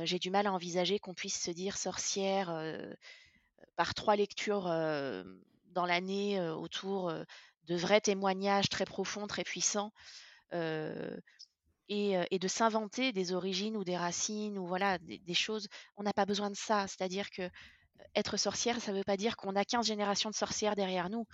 [0.05, 2.53] j'ai du mal à envisager qu'on puisse se dire sorcière
[3.77, 7.13] par trois lectures dans l'année autour
[7.65, 9.93] de vrais témoignages très profonds, très puissants,
[11.89, 15.69] et, de s'inventer des origines ou des racines ou voilà des, choses.
[15.97, 16.87] On n'a pas besoin de ça.
[16.87, 17.49] C'est-à-dire que
[18.15, 21.27] être sorcière, ça ne veut pas dire qu'on a 15 générations de sorcières derrière nous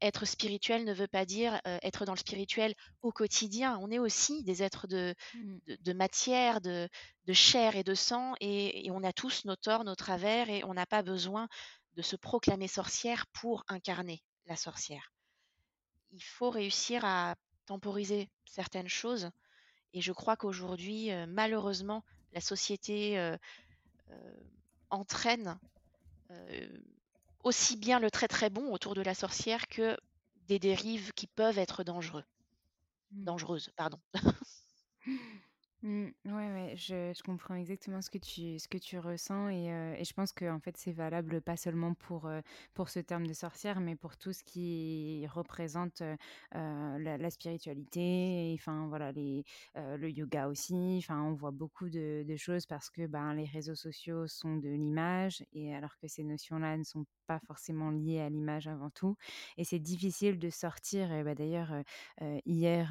[0.00, 3.78] être spirituel ne veut pas dire être dans le spirituel au quotidien.
[3.80, 5.92] On est aussi des êtres de, mmh.
[5.92, 6.88] matière, de,
[7.32, 10.86] chair et de sang, et, on a tous nos torts, nos travers, et on n'a
[10.86, 11.48] pas besoin
[11.94, 15.12] de se proclamer sorcière pour incarner la sorcière.
[16.12, 17.34] Il faut réussir à
[17.66, 19.30] temporiser certaines choses,
[19.92, 23.34] et je crois qu'aujourd'hui, malheureusement, la société
[24.90, 25.58] entraîne
[27.44, 29.96] aussi bien le très très bon autour de la sorcière que
[30.48, 32.24] des dérives qui peuvent être dangereux.
[33.12, 33.24] Mmh.
[33.24, 33.70] dangereuses.
[33.76, 33.98] Pardon.
[35.84, 39.70] Mmh, ouais, ouais, je, je comprends exactement ce que tu, ce que tu ressens et,
[39.70, 42.40] euh, et je pense que en fait c'est valable pas seulement pour, euh,
[42.72, 46.16] pour ce terme de sorcière, mais pour tout ce qui représente euh,
[46.54, 50.96] la, spiritualité, enfin voilà les, le yoga aussi.
[51.02, 54.70] Enfin, on voit beaucoup de, de, choses parce que ben les réseaux sociaux sont de
[54.70, 59.16] l'image et alors que ces notions-là ne sont pas forcément liées à l'image avant tout.
[59.58, 61.08] Et c'est difficile de sortir.
[61.24, 61.72] Bah, d'ailleurs
[62.46, 62.90] hier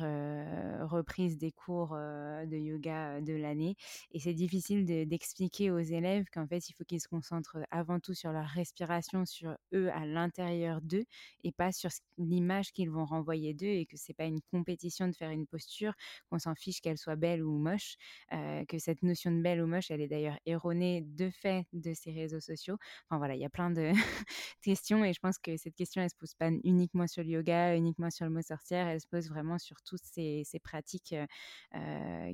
[0.90, 3.76] reprise des cours de yoga de l'année.
[4.12, 8.14] Et c'est difficile d'expliquer aux élèves qu'en fait, il faut qu'ils se concentrent avant tout
[8.14, 11.06] sur leur respiration, sur eux à l'intérieur d'eux,
[11.44, 15.14] et pas sur l'image qu'ils vont renvoyer d'eux, et que c'est pas une compétition de
[15.16, 15.94] faire une posture,
[16.30, 17.96] qu'on s'en fiche qu'elle soit belle ou moche,
[18.32, 22.12] que cette notion de belle ou moche, elle est d'ailleurs erronée de fait de ces
[22.12, 22.78] réseaux sociaux.
[23.10, 23.92] Enfin voilà, il y a plein de
[24.62, 27.76] questions, et je pense que cette question, elle se pose pas uniquement sur le yoga,
[27.76, 31.16] uniquement sur le mot sorcière, elle se pose vraiment sur toutes ces, ces pratiques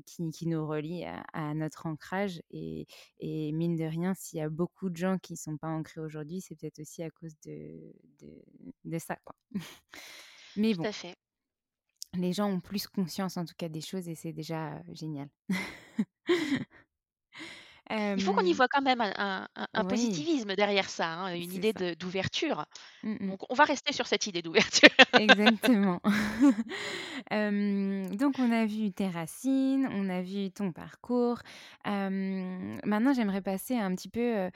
[0.06, 2.41] qui, qui nous relie à, notre ancrage.
[2.52, 2.86] Et,
[3.19, 6.56] mine de rien, s'il y a beaucoup de gens qui sont pas ancrés aujourd'hui, c'est
[6.56, 7.93] peut-être aussi à cause de,
[8.86, 9.17] de, ça.
[9.23, 9.36] Quoi.
[10.56, 10.91] Mais bon.
[10.91, 11.15] fait.
[12.15, 15.30] Les gens ont plus conscience en tout cas des choses et c'est déjà génial.
[17.89, 19.47] Il faut qu'on y voit quand même un,
[19.86, 22.65] positivisme derrière ça, hein, une idée d'ouverture.
[23.04, 24.89] Mmh donc, on va rester sur cette idée d'ouverture.
[25.13, 26.02] Exactement.
[27.32, 31.39] donc, on a vu tes racines, on a vu ton parcours.
[31.86, 34.49] maintenant, j'aimerais passer un petit peu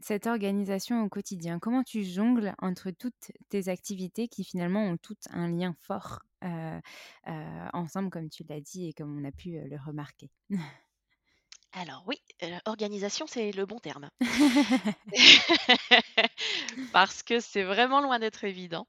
[0.00, 1.58] cette organisation au quotidien.
[1.58, 6.20] Comment tu jongles entre toutes tes activités qui finalement ont toutes un lien fort
[7.72, 10.30] ensemble, comme tu l'as dit et comme on a pu le remarquer?
[11.72, 12.16] Alors oui,
[12.66, 14.10] organisation, c'est le bon terme.
[16.92, 18.86] Parce que c'est vraiment loin d'être évident.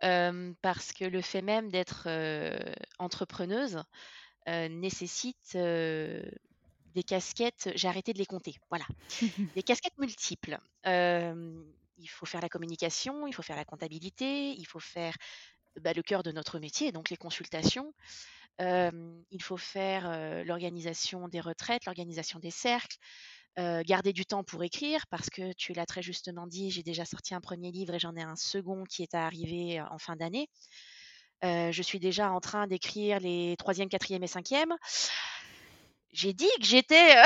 [0.00, 2.08] parce que le fait même d'être,
[2.98, 3.82] entrepreneuse,
[4.46, 8.86] nécessite, des casquettes j'ai arrêté de les compter, voilà.
[9.54, 10.58] Des casquettes multiples.
[10.86, 15.14] il faut faire la communication, il faut faire la comptabilité, il faut faire,
[15.80, 17.94] bah, le cœur de notre métier, donc les consultations
[18.60, 22.98] il faut faire l'organisation des retraites, l'organisation des cercles,
[23.56, 27.34] garder du temps pour écrire, parce que tu l'as très justement dit, j'ai déjà sorti
[27.34, 30.48] un premier livre et j'en ai un second qui est à arriver en fin d'année.
[31.42, 34.74] je suis déjà en train d'écrire les troisième, quatrième et cinquième.
[36.12, 37.16] j'ai dit que j'étais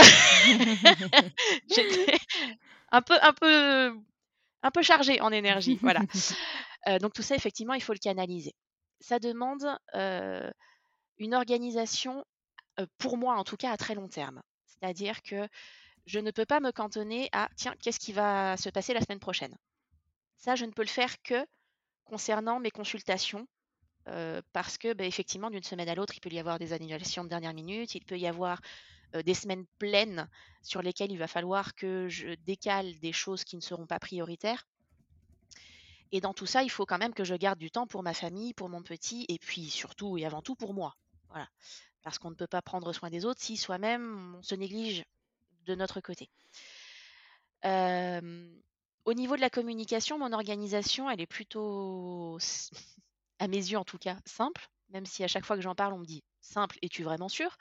[2.93, 3.97] un peu, un peu,
[4.63, 5.79] un peu chargée en énergie.
[5.83, 6.01] Voilà.
[7.01, 8.55] donc tout ça, effectivement, il faut le canaliser.
[9.01, 9.65] Ça demande
[11.19, 12.25] une organisation,
[12.99, 14.43] pour moi en tout cas, à très long terme.
[14.67, 15.49] C'est-à-dire que
[16.07, 19.21] je ne peux pas me cantonner à tiens, qu'est-ce qui va se passer la semaine
[19.21, 19.57] prochaine?
[20.37, 21.47] Ça, je ne peux le faire que
[22.05, 23.47] concernant mes consultations.
[24.53, 27.31] parce que bah, effectivement d'une semaine à l'autre il peut y avoir des annulations de
[27.31, 28.61] dernière minute, il peut y avoir
[29.25, 30.29] des semaines pleines
[30.63, 34.67] sur lesquelles il va falloir que je décale des choses qui ne seront pas prioritaires.
[36.13, 38.15] Et dans tout ça, il faut quand même que je garde du temps pour ma
[38.15, 40.95] famille, pour mon petit, et puis surtout et avant tout pour moi.
[41.35, 41.49] Voilà.
[42.03, 45.05] Parce qu'on ne peut pas prendre soin des autres si soi-même on se néglige
[45.67, 46.31] de notre côté.
[47.65, 52.39] au niveau de la communication, mon organisation, elle est plutôt,
[53.39, 55.93] à mes yeux en tout cas, simple, même si à chaque fois que j'en parle,
[55.95, 57.57] on me dit simple, es-tu vraiment sûr?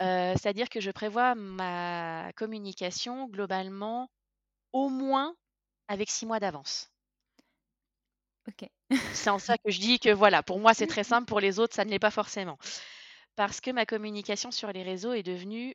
[0.00, 4.10] C'est-à-dire que je prévois ma communication globalement
[4.72, 5.36] au moins
[5.88, 6.90] avec six mois d'avance.
[8.50, 8.68] Ok.
[9.14, 11.58] c'est en ça que je dis que voilà, pour moi c'est très simple, pour les
[11.58, 12.58] autres ça ne l'est pas forcément.
[13.36, 15.74] Parce que ma communication sur les réseaux est devenue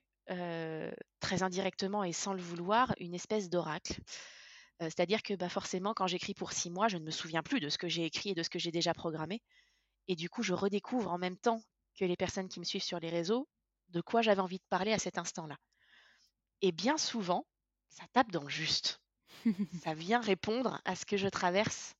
[1.20, 3.94] très indirectement et sans le vouloir une espèce d'oracle.
[4.80, 7.70] C'est-à-dire que bah, forcément, quand j'écris pour six mois, je ne me souviens plus de
[7.70, 9.42] ce que j'ai écrit et de ce que j'ai déjà programmé.
[10.08, 11.62] Et du coup, je redécouvre en même temps
[11.98, 13.48] que les personnes qui me suivent sur les réseaux
[13.90, 15.58] de quoi j'avais envie de parler à cet instant-là.
[16.62, 17.46] Et bien souvent,
[17.90, 19.00] ça tape dans le juste.
[19.84, 21.96] ça vient répondre à ce que je traverse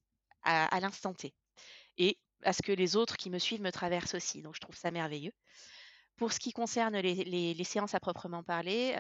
[0.46, 1.34] à, l'instant T.
[1.98, 4.42] Et à ce que les autres qui me suivent me traversent aussi.
[4.42, 5.34] Donc je trouve ça merveilleux.
[6.16, 8.96] Pour ce qui concerne les, séances à proprement parler,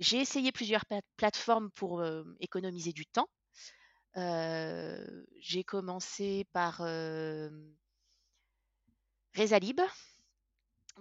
[0.00, 0.84] j'ai essayé plusieurs
[1.16, 2.04] plateformes pour
[2.40, 3.28] économiser du temps.
[4.16, 6.80] j'ai commencé par
[9.36, 9.80] Rezalib,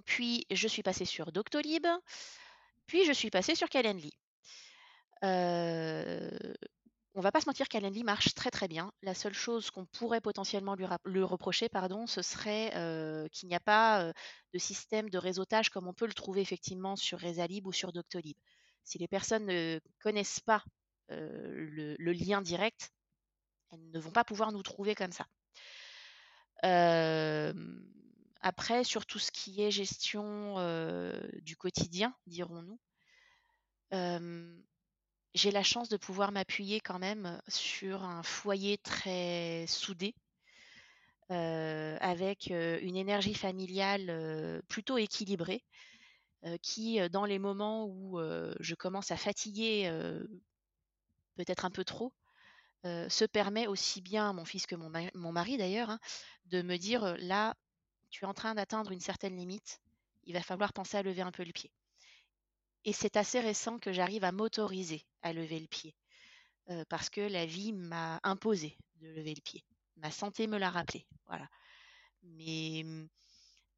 [0.05, 1.87] puis je suis passée sur Doctolib,
[2.85, 4.13] puis je suis passée sur Calendly.
[7.17, 8.91] On va pas se mentir qu'Alan marche très très bien.
[9.01, 12.71] La seule chose qu'on pourrait potentiellement lui, reprocher, pardon, ce serait
[13.31, 14.11] qu'il n'y a pas
[14.53, 18.35] de système de réseautage comme on peut le trouver effectivement sur Rezalib ou sur Doctolib.
[18.83, 20.61] Si les personnes ne connaissent pas
[21.07, 22.91] le, lien direct,
[23.71, 25.25] elles ne vont pas pouvoir nous trouver comme ça.
[28.41, 30.55] après, sur tout ce qui est gestion
[31.43, 32.77] du quotidien, dirons-nous,
[35.35, 40.15] j'ai la chance de pouvoir m'appuyer quand même sur un foyer très soudé,
[41.29, 45.63] avec une énergie familiale plutôt équilibrée,
[46.61, 48.17] qui, dans les moments où
[48.59, 49.91] je commence à fatiguer
[51.35, 52.13] peut-être un peu trop,
[52.83, 55.99] se permet aussi bien, mon fils que mon, mari d'ailleurs, hein,
[56.45, 57.55] de me dire là,
[58.09, 59.81] tu es en train d'atteindre une certaine limite,
[60.23, 61.71] il va falloir penser à lever un peu le pied.
[62.85, 65.95] Et c'est assez récent que j'arrive à m'autoriser à lever le pied,
[66.87, 69.65] parce que la vie m'a imposé de lever le pied.
[69.97, 71.07] Ma santé me l'a rappelé.
[71.25, 71.49] Voilà.
[72.21, 73.07] Mais mmh,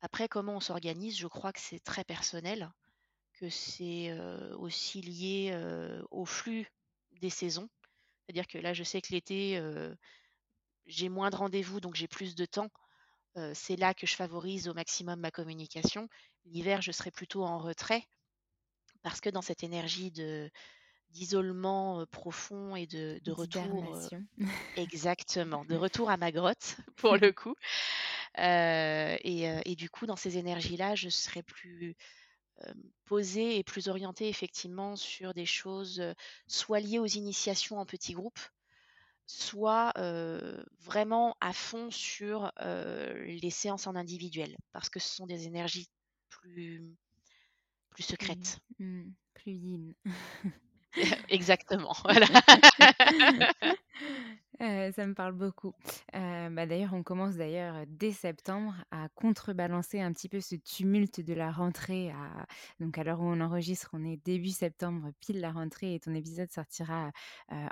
[0.02, 2.70] après, comment on s'organise, je crois que c'est très personnel,
[3.34, 4.18] que c'est
[4.56, 5.58] aussi lié
[6.12, 6.70] au flux
[7.22, 7.70] des saisons.
[8.26, 9.62] C'est-à-dire que là, je sais que l'été,
[10.86, 12.70] j'ai moins de rendez-vous, donc j'ai plus de temps.
[13.54, 16.10] c'est là que je favorise au maximum ma communication.
[16.46, 18.04] L'hiver, je serai plutôt en retrait
[19.08, 20.52] parce que dans cette énergie de
[21.12, 23.98] d'isolement profond et de, retour
[24.76, 27.56] exactement de retour à ma grotte pour le coup
[28.38, 31.96] et, du coup dans ces énergies là je serai plus
[33.06, 36.04] posée et plus orientée effectivement sur des choses
[36.48, 38.42] soit liées aux initiations en petits groupes
[39.26, 39.94] soit
[40.82, 45.88] vraiment à fond sur les séances en individuel parce que ce sont des énergies
[46.30, 46.98] plus
[47.98, 48.60] plus secrète.
[48.80, 49.94] Mmh, plus yin.
[51.30, 51.94] Exactement.
[52.04, 52.28] Voilà.
[54.60, 55.74] ça me parle beaucoup.
[56.14, 61.34] bah, d'ailleurs, on commence d'ailleurs dès septembre à contrebalancer un petit peu ce tumulte de
[61.34, 62.12] la rentrée.
[62.12, 62.46] À...
[62.80, 66.14] Donc, à l'heure où on enregistre, on est début septembre, pile la rentrée, et ton
[66.14, 67.12] épisode sortira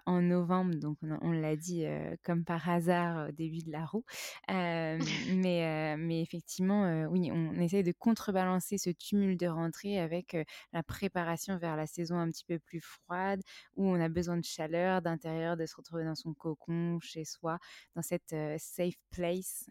[0.05, 0.75] en novembre.
[0.75, 1.86] Donc, on, l'a dit
[2.23, 4.05] comme par hasard au début de la roue.
[4.49, 10.38] mais, mais effectivement, oui, on essaye de contrebalancer ce tumulte de rentrée avec
[10.73, 13.41] la préparation vers la saison un petit peu plus froide,
[13.75, 17.59] où on a besoin de chaleur, d'intérieur, de se retrouver dans son cocon chez soi,
[17.95, 19.69] dans cette safe place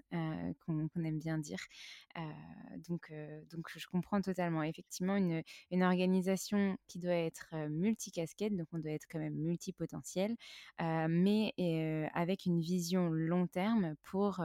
[0.67, 1.61] qu'on aime bien dire.
[2.89, 3.11] donc,
[3.77, 4.63] je comprends totalement.
[4.63, 10.37] Effectivement, une, une organisation qui doit être multicasquette, donc on doit être quand même multipotentiel,
[10.81, 11.53] mais
[12.15, 14.41] avec une vision long terme pour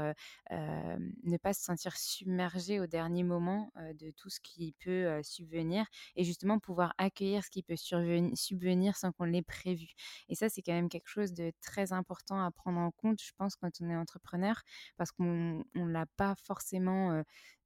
[0.52, 5.86] ne pas se sentir submergé au dernier moment de tout ce qui peut subvenir
[6.16, 9.94] et justement pouvoir accueillir ce qui peut subvenir sans qu'on l'ait prévu.
[10.30, 13.32] Et ça, c'est quand même quelque chose de très important à prendre en compte, je
[13.38, 14.62] pense, quand on est entrepreneur,
[14.98, 17.24] parce qu'on ne l'a pas forcément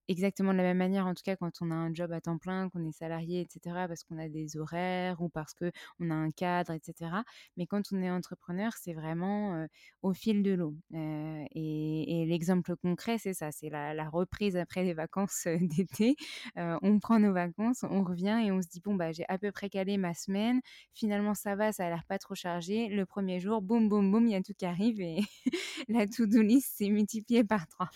[0.07, 2.37] exactement de la même manière, en tout cas quand on a un job à temps
[2.37, 6.31] plein, qu'on est salarié, etc., parce qu'on a des horaires ou parce qu'on a un
[6.31, 7.11] cadre, etc.
[7.57, 9.67] Mais quand on est entrepreneur, c'est vraiment
[10.01, 10.75] au fil de l'eau.
[10.93, 16.15] et, l'exemple concret, c'est ça, c'est la, reprise après les vacances d'été.
[16.55, 19.51] on prend nos vacances, on revient et on se dit, bon, bah, j'ai à peu
[19.51, 20.61] près calé ma semaine,
[20.93, 22.89] finalement ça va, ça a l'air pas trop chargé.
[22.89, 25.19] Le premier jour, boum, boum, boum, il y a tout qui arrive et
[25.87, 27.89] la to-do list s'est multipliée par trois.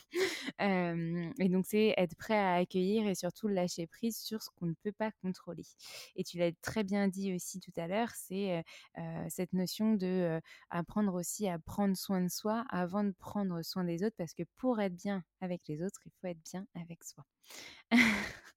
[0.59, 4.73] et donc c'est être prêt à accueillir et surtout lâcher prise sur ce qu'on ne
[4.83, 5.63] peut pas contrôler.
[6.15, 8.63] Et tu l'as très bien dit aussi tout à l'heure, c'est
[9.29, 10.39] cette notion de
[10.69, 14.43] apprendre aussi à prendre soin de soi avant de prendre soin des autres, parce que
[14.57, 17.25] pour être bien avec les autres, il faut être bien avec soi.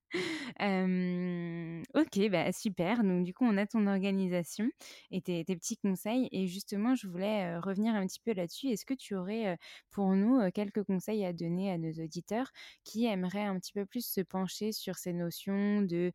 [1.95, 3.03] ok, bah, super.
[3.05, 4.69] Donc, du coup, on a ton organisation
[5.11, 6.29] et tes, petits conseils.
[6.33, 8.69] Et justement, je voulais revenir un petit peu là-dessus.
[8.69, 9.59] Est-ce que tu aurais
[9.91, 12.51] pour nous quelques conseils à donner à nos auditeurs
[12.85, 16.13] qui aimeraient un petit peu plus se pencher sur ces notions de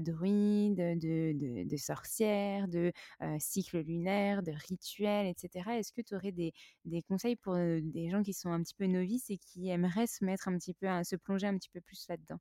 [0.00, 2.92] druide, de, de, de sorcière, de
[3.38, 5.78] cycle lunaire, de rituel, etc.
[5.78, 6.52] Est-ce que tu aurais des,
[6.84, 10.24] des conseils pour des gens qui sont un petit peu novices et qui aimeraient se
[10.24, 12.38] mettre un petit peu à se plonger un petit peu plus là-dedans?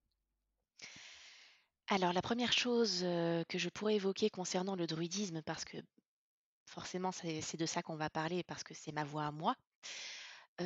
[1.91, 5.77] Alors la première chose, que je pourrais évoquer concernant le druidisme, parce que
[6.65, 9.55] forcément c'est de ça qu'on va parler, parce que c'est ma voix à moi,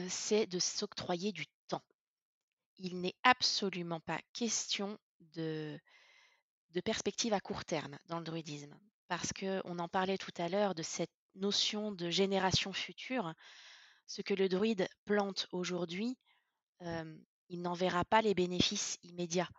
[0.08, 1.84] c'est de s'octroyer du temps.
[2.78, 5.00] Il n'est absolument pas question
[5.34, 5.80] de
[6.84, 10.84] perspective à court terme dans le druidisme, parce qu'on en parlait tout à l'heure de
[10.84, 13.34] cette notion de génération future.
[14.06, 16.20] Ce que le druide plante aujourd'hui,
[16.82, 19.50] il n'en verra pas les bénéfices immédiats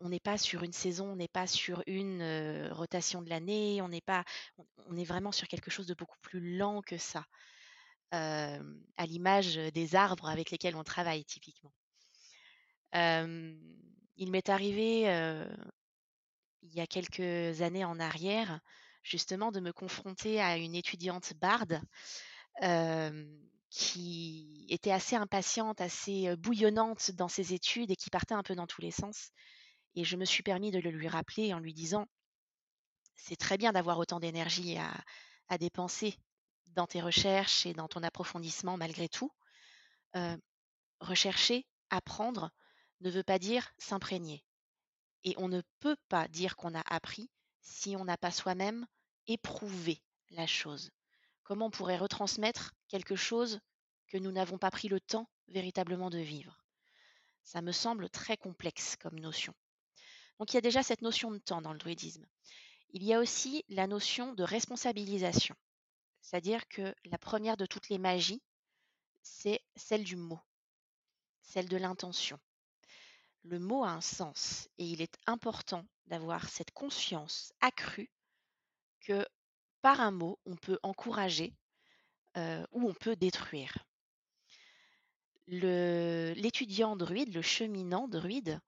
[0.00, 3.90] on n'est pas sur une saison, on n'est pas sur une rotation de l'année, on
[3.90, 7.26] est vraiment sur quelque chose de beaucoup plus lent que ça,
[8.12, 11.72] à l'image des arbres avec lesquels on travaille typiquement.
[12.94, 15.06] il m'est arrivé
[16.62, 18.60] il y a quelques années en arrière,
[19.02, 21.80] justement, de me confronter à une étudiante barde
[23.70, 28.66] qui était assez impatiente, assez bouillonnante dans ses études et qui partait un peu dans
[28.66, 29.30] tous les sens.
[29.94, 32.06] Et je me suis permis de le lui rappeler en lui disant,
[33.16, 36.16] c'est très bien d'avoir autant d'énergie à, dépenser
[36.68, 39.30] dans tes recherches et dans ton approfondissement malgré tout.
[41.00, 42.50] rechercher, apprendre,
[43.02, 44.42] ne veut pas dire s'imprégner.
[45.24, 47.30] Et on ne peut pas dire qu'on a appris
[47.60, 48.86] si on n'a pas soi-même
[49.26, 50.90] éprouvé la chose.
[51.44, 53.60] Comment on pourrait retransmettre quelque chose
[54.08, 56.58] que nous n'avons pas pris le temps véritablement de vivre?
[57.44, 59.54] Ça me semble très complexe comme notion.
[60.42, 62.26] Donc il y a déjà cette notion de temps dans le druidisme.
[62.90, 65.54] Il y a aussi la notion de responsabilisation,
[66.20, 68.42] c'est-à-dire que la première de toutes les magies,
[69.22, 70.40] c'est celle du mot,
[71.42, 72.40] celle de l'intention.
[73.44, 78.10] Le mot a un sens et il est important d'avoir cette conscience accrue
[78.98, 79.24] que
[79.80, 81.54] par un mot, on peut encourager
[82.36, 83.86] euh, ou on peut détruire.
[85.46, 88.60] L'étudiant druide, le cheminant druide,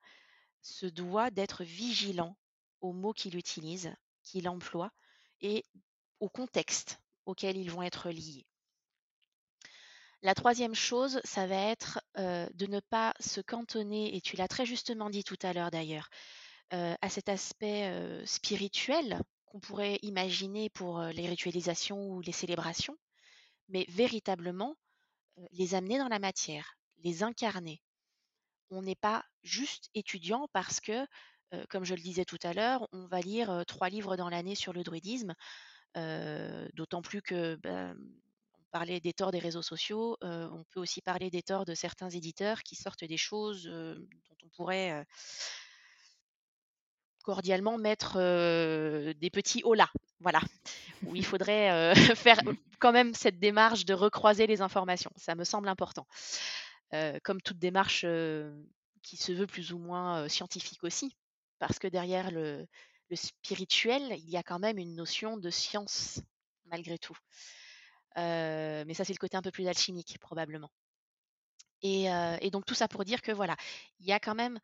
[0.64, 2.36] se doit d'être vigilant
[2.80, 4.90] aux mots qu'il utilise, qu'il emploie
[5.40, 5.64] et
[6.20, 8.46] au contexte auquel ils vont être liés.
[10.22, 14.64] La troisième chose, ça va être de ne pas se cantonner, et tu l'as très
[14.64, 16.08] justement dit tout à l'heure d'ailleurs,
[16.70, 22.96] à cet aspect spirituel qu'on pourrait imaginer pour les ritualisations ou les célébrations,
[23.68, 24.76] mais véritablement
[25.52, 27.82] les amener dans la matière, les incarner,
[28.74, 31.06] on n'est pas juste étudiant parce que,
[31.68, 34.72] comme je le disais tout à l'heure, on va lire trois livres dans l'année sur
[34.72, 35.34] le druidisme,
[36.74, 37.96] d'autant plus que ben,
[38.58, 42.10] on parlait des torts des réseaux sociaux, on peut aussi parler des torts de certains
[42.10, 45.06] éditeurs qui sortent des choses dont on pourrait
[47.22, 48.18] cordialement mettre
[49.14, 49.88] des petits hola,
[50.20, 50.40] voilà,
[51.06, 52.40] où il faudrait faire
[52.80, 55.10] quand même cette démarche de recroiser les informations.
[55.16, 56.06] Ça me semble important
[57.22, 58.06] comme toute démarche
[59.02, 61.16] qui se veut plus ou moins scientifique aussi,
[61.58, 62.66] parce que derrière le,
[63.12, 66.20] spirituel, il y a quand même une notion de science,
[66.66, 67.16] malgré tout.
[68.16, 70.70] mais ça, c'est le côté un peu plus alchimique, probablement.
[71.82, 72.08] Et,
[72.50, 73.56] donc tout ça pour dire que voilà,
[74.00, 74.58] il y a quand même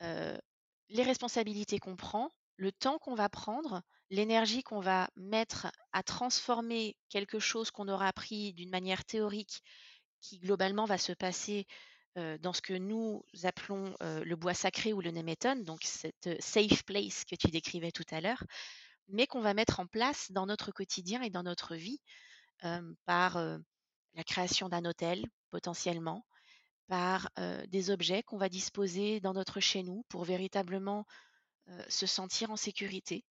[0.00, 6.96] les responsabilités qu'on prend, le temps qu'on va prendre, l'énergie qu'on va mettre à transformer
[7.08, 9.62] quelque chose qu'on aura appris d'une manière théorique
[10.24, 11.66] qui globalement va se passer
[12.16, 17.24] dans ce que nous appelons le bois sacré ou le nemeton, donc cette safe place
[17.24, 18.42] que tu décrivais tout à l'heure,
[19.08, 22.00] mais qu'on va mettre en place dans notre quotidien et dans notre vie
[23.04, 26.24] par la création d'un hôtel potentiellement,
[26.86, 27.28] par
[27.68, 31.04] des objets qu'on va disposer dans notre chez nous pour véritablement
[31.88, 33.24] se sentir en sécurité,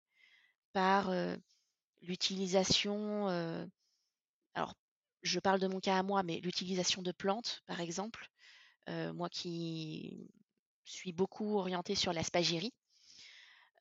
[0.74, 1.12] par
[2.02, 3.28] l'utilisation,
[4.54, 4.76] alors
[5.24, 8.28] je parle de mon cas à moi, mais l'utilisation de plantes, par exemple,
[8.88, 10.30] moi qui
[10.84, 12.74] suis beaucoup orientée sur la spagyrie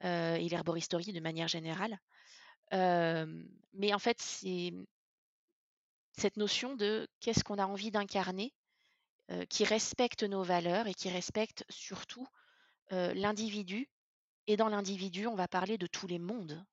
[0.03, 1.99] et l'herboristerie de manière générale.
[2.71, 4.73] mais en fait, c'est
[6.17, 8.55] cette notion de qu'est-ce qu'on a envie d'incarner,
[9.49, 12.27] qui respecte nos valeurs et qui respecte surtout
[12.91, 13.89] l'individu.
[14.47, 16.65] Et dans l'individu, on va parler de tous les mondes.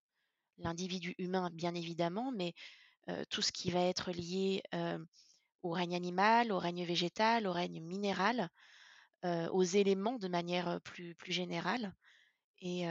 [0.57, 2.53] L'individu humain, bien évidemment, mais
[3.29, 4.63] tout ce qui va être lié
[5.63, 8.49] au règne animal, au règne végétal, au règne minéral,
[9.23, 11.93] aux éléments de manière plus, plus générale.
[12.61, 12.85] Et,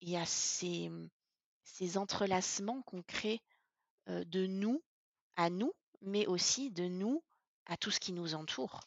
[0.00, 0.90] et à ces,
[1.64, 3.40] ces entrelacements qu'on crée
[4.06, 4.82] de nous
[5.36, 7.22] à nous, mais aussi de nous
[7.66, 8.80] à tout ce qui nous entoure.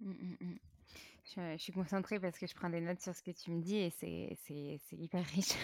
[0.00, 0.58] Mmh, mmh,
[1.36, 3.76] Je, suis concentrée parce que je prends des notes sur ce que tu me dis
[3.76, 5.54] et c'est hyper riche.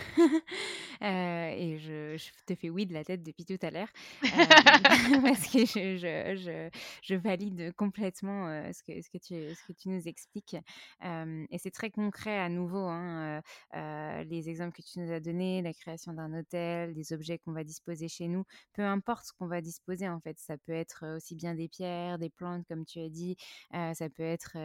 [1.02, 3.88] Euh, et je, je, te fais oui de la tête depuis tout à l'heure
[4.24, 4.28] euh,
[5.22, 6.70] parce que je, je,
[7.02, 10.56] je, valide complètement euh, ce, que, ce, que tu, ce que tu nous expliques.
[11.02, 13.42] et c'est très concret à nouveau, hein,
[13.72, 17.64] les exemples que tu nous as donnés, la création d'un hôtel, des objets qu'on va
[17.64, 20.38] disposer chez nous, peu importe ce qu'on va disposer en fait.
[20.38, 23.36] Ça peut être aussi bien des pierres, des plantes comme tu as dit,
[23.72, 24.56] ça peut être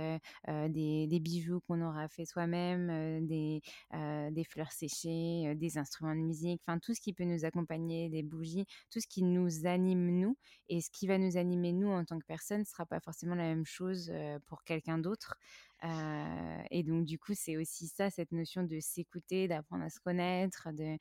[0.69, 3.61] des des, bijoux qu'on aura fait soi-même, des,
[3.91, 8.23] des fleurs séchées, des instruments de musique, enfin tout ce qui peut nous accompagner, des
[8.23, 10.37] bougies, tout ce qui nous anime nous.
[10.67, 13.35] Et ce qui va nous animer nous en tant que personne ne sera pas forcément
[13.35, 14.11] la même chose
[14.45, 15.35] pour quelqu'un d'autre
[15.83, 20.69] et donc, du coup, c'est aussi ça, cette notion de s'écouter, d'apprendre à se connaître,
[20.73, 20.97] de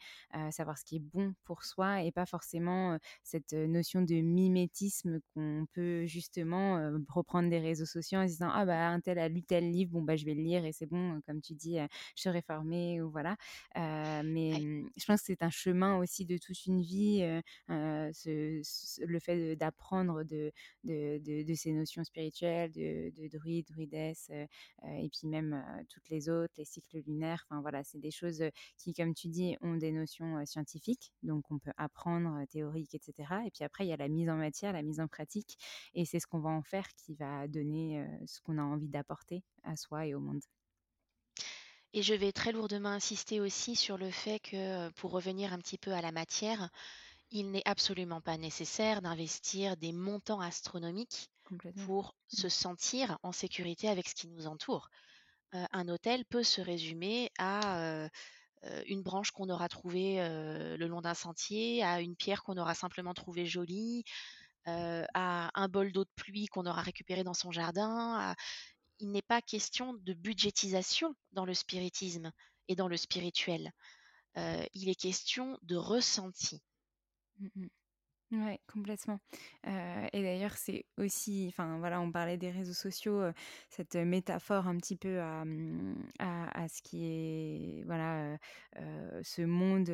[0.51, 5.67] savoir ce qui est bon pour soi et pas forcément cette notion de mimétisme qu'on
[5.73, 9.43] peut justement reprendre des réseaux sociaux en se disant Ah, bah, un tel a lu
[9.43, 11.79] tel livre, bon, bah, je vais le lire et c'est bon, comme tu dis,
[12.17, 13.37] je serai formée ou voilà.
[13.77, 14.53] mais
[14.97, 17.21] je pense que c'est un chemin aussi de toute une vie,
[17.69, 20.53] ce, le fait d'apprendre de
[20.85, 24.31] de, de, ces notions spirituelles, de, de druide, druidesse
[24.85, 27.45] et puis même toutes les autres, les cycles lunaires.
[27.49, 28.43] Enfin voilà, c'est des choses
[28.77, 33.15] qui, comme tu dis, ont des notions scientifiques, donc on peut apprendre théorique, etc.
[33.47, 35.59] Et puis après, il y a la mise en matière, la mise en pratique,
[35.95, 39.43] et c'est ce qu'on va en faire qui va donner ce qu'on a envie d'apporter
[39.65, 40.43] à soi et au monde.
[41.95, 45.79] Et je vais très lourdement insister aussi sur le fait que, pour revenir un petit
[45.79, 46.69] peu à la matière,
[47.31, 51.31] il n'est absolument pas nécessaire d'investir des montants astronomiques
[51.85, 52.37] pour mmh.
[52.37, 54.91] se sentir en sécurité avec ce qui nous entoure.
[55.53, 58.09] un hôtel peut se résumer à
[58.87, 63.15] une branche qu'on aura trouvée le long d'un sentier, à une pierre qu'on aura simplement
[63.15, 64.05] trouvée jolie,
[64.67, 68.35] à un bol d'eau de pluie qu'on aura récupéré dans son jardin.
[69.01, 72.33] Il n'est pas question de budgétisation dans le spiritisme
[72.69, 73.73] et dans le spirituel.
[74.37, 76.61] il est question de ressenti.
[77.39, 77.69] Mmh
[78.31, 79.21] Ouais, complètement.
[79.65, 83.23] et d'ailleurs, c'est aussi, enfin voilà, on parlait des réseaux sociaux,
[83.71, 88.37] cette métaphore un petit peu à, mmh, à, ce qui est, voilà,
[89.23, 89.89] ce monde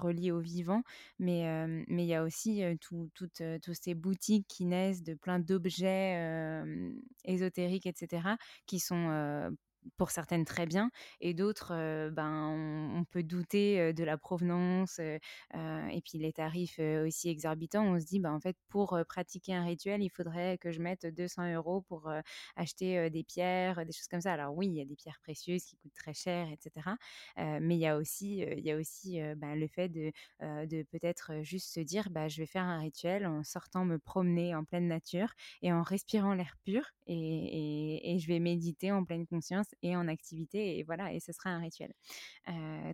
[0.00, 0.84] relié au vivant.
[1.18, 1.40] Mais
[1.88, 6.62] il y a aussi tout, toutes, toutes ces boutiques qui naissent de plein d'objets
[7.24, 9.50] ésotériques, etc., qui sont
[9.96, 11.72] pour certaines très bien, et d'autres,
[12.10, 12.48] ben,
[12.96, 15.20] on, peut douter de la provenance, et
[16.04, 17.84] puis les tarifs aussi exorbitants.
[17.84, 21.06] On se dit, ben, en fait, pour pratiquer un rituel, il faudrait que je mette
[21.06, 22.10] 200 euros pour
[22.56, 24.32] acheter des pierres, des choses comme ça.
[24.32, 26.96] Alors oui, il y a des pierres précieuses qui coûtent très cher, etc.
[27.36, 31.42] mais il y a aussi, il y a aussi ben, le fait de, de peut-être
[31.42, 34.88] juste se dire, bah, je vais faire un rituel en sortant me promener en pleine
[34.88, 35.32] nature
[35.62, 40.08] et en respirant l'air pur, et, et je vais méditer en pleine conscience et en
[40.08, 40.78] activité.
[40.78, 41.92] Et voilà, et ce sera un rituel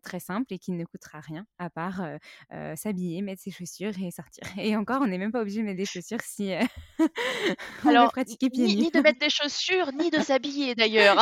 [0.03, 2.03] très simple et qui ne coûtera rien à part
[2.77, 4.43] s'habiller, mettre ses chaussures et sortir.
[4.59, 6.53] Et encore, on n'est même pas obligé de mettre des chaussures si
[7.85, 11.19] on Alors, pratiquer pieds ni, ni, de mettre des chaussures, ni de s'habiller d'ailleurs.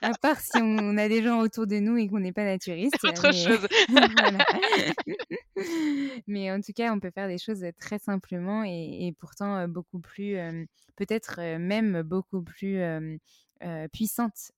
[0.00, 3.04] à part si on, a des gens autour de nous et qu'on n'est pas naturiste.
[3.04, 3.32] Autre mais...
[3.32, 3.66] chose.
[6.26, 10.36] mais en tout cas, on peut faire des choses très simplement et, pourtant beaucoup plus,
[10.96, 12.80] peut-être même beaucoup plus
[13.92, 14.52] puissantes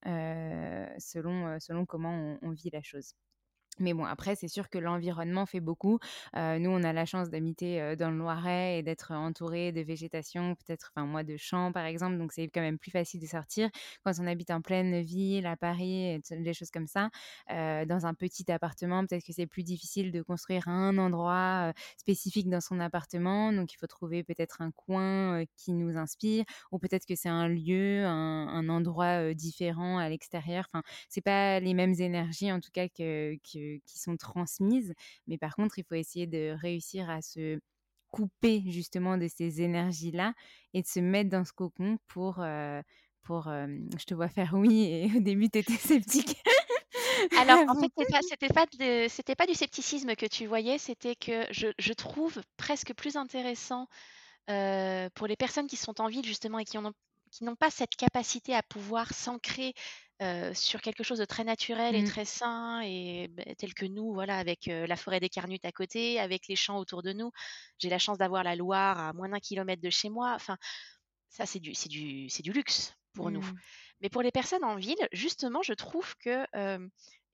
[0.98, 3.14] selon, selon comment on vit la chose.
[3.78, 5.98] Mais bon, après, c'est sûr que l'environnement fait beaucoup.
[6.34, 10.92] nous, on a la chance d'habiter dans le Loiret et d'être entouré de végétation, peut-être,
[10.94, 12.18] enfin, moi, de champs, par exemple.
[12.18, 13.68] Donc, c'est quand même plus facile de sortir.
[14.04, 17.10] Quand on habite en pleine ville, à Paris, des choses comme ça,
[17.48, 22.60] dans un petit appartement, peut-être que c'est plus difficile de construire un endroit spécifique dans
[22.60, 23.52] son appartement.
[23.52, 27.48] Donc, il faut trouver peut-être un coin qui nous inspire, ou peut-être que c'est un
[27.48, 30.66] lieu, un, endroit différent à l'extérieur.
[30.72, 33.36] Enfin, c'est pas les mêmes énergies, en tout cas, que
[33.86, 34.94] qui sont transmises.
[35.26, 37.60] Mais par contre, il faut essayer de réussir à se
[38.10, 40.34] couper justement de ces énergies-là
[40.72, 42.40] et de se mettre dans ce cocon pour...
[42.40, 42.80] Euh,
[43.22, 46.36] pour je te vois faire oui et au début tu étais sceptique.
[47.38, 47.90] Alors, en fait,
[48.28, 52.94] c'était pas, pas, pas, du scepticisme que tu voyais, c'était que je, je, trouve presque
[52.94, 53.88] plus intéressant
[54.50, 56.78] euh, pour les personnes qui sont en ville, justement, et qui
[57.42, 59.74] n'ont pas cette capacité à pouvoir s'ancrer
[60.54, 62.06] sur quelque chose de très naturel et mmh.
[62.06, 66.18] très sain et bah, tel que nous, voilà, avec la forêt des Carnutes à côté,
[66.18, 67.30] avec les champs autour de nous.
[67.78, 70.32] J'ai la chance d'avoir la Loire à moins d'un kilomètre de chez moi.
[70.34, 70.56] Enfin,
[71.28, 73.42] ça, c'est du, c'est du, c'est du luxe pour nous.
[73.42, 73.58] Mmh.
[74.00, 76.46] Mais pour les personnes en ville, justement, je trouve que,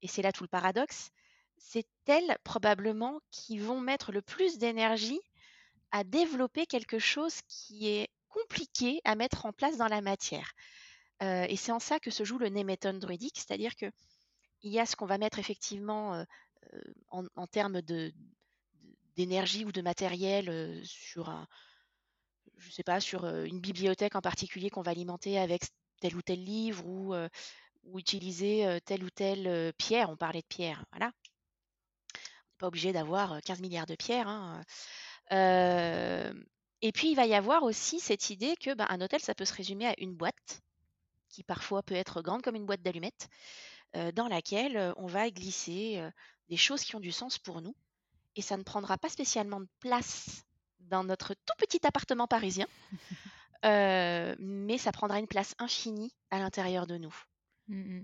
[0.03, 1.11] et c'est là tout le paradoxe,
[1.59, 5.21] c'est elles probablement qui vont mettre le plus d'énergie
[5.93, 10.55] à développer quelque chose qui est compliqué à mettre en place dans la matière
[11.21, 13.93] et c'est en ça que se joue le néméton druidique, c'est-à-dire qu'il
[14.63, 16.25] y a ce qu'on va mettre effectivement
[17.11, 17.83] en, termes
[19.17, 21.47] d'énergie ou de matériel sur un,
[22.57, 25.63] je sais pas, sur une bibliothèque en particulier qu'on va alimenter avec
[26.01, 27.15] tel ou tel livre ou,
[27.85, 30.09] ou utiliser telle ou telle pierre.
[30.09, 31.13] On parlait de pierre, voilà.
[32.15, 34.29] On n'est pas obligé d'avoir 15 milliards de pierres.
[34.29, 34.63] Hein,
[36.83, 39.45] et puis il va y avoir aussi cette idée que ben, un hôtel, ça peut
[39.45, 40.61] se résumer à une boîte
[41.29, 43.29] qui parfois peut être grande comme une boîte d'allumettes,
[44.15, 46.03] dans laquelle on va glisser
[46.49, 47.77] des choses qui ont du sens pour nous.
[48.35, 50.45] Et ça ne prendra pas spécialement de place
[50.81, 52.67] dans notre tout petit appartement parisien,
[53.63, 57.15] mais ça prendra une place infinie à l'intérieur de nous.
[57.69, 58.03] Mmh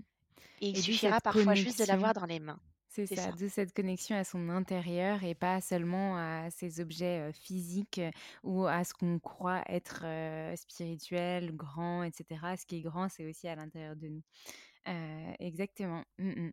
[0.61, 2.59] et il suffira parfois juste de l'avoir dans les mains.
[2.89, 8.01] C'est ça, de cette connexion à son intérieur et pas seulement à ces objets physiques
[8.43, 10.05] ou à ce qu'on croit être
[10.55, 12.55] spirituel, grand, etc.
[12.57, 14.23] Ce qui est grand, c'est aussi à l'intérieur de nous.
[15.39, 16.03] exactement.
[16.17, 16.49] Mmh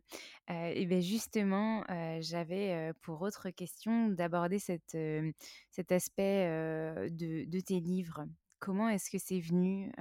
[0.49, 1.83] et bien justement,
[2.19, 6.47] j'avais pour autre question d'aborder cet aspect
[7.09, 8.25] de, tes livres
[8.59, 9.91] comment est-ce que c'est venu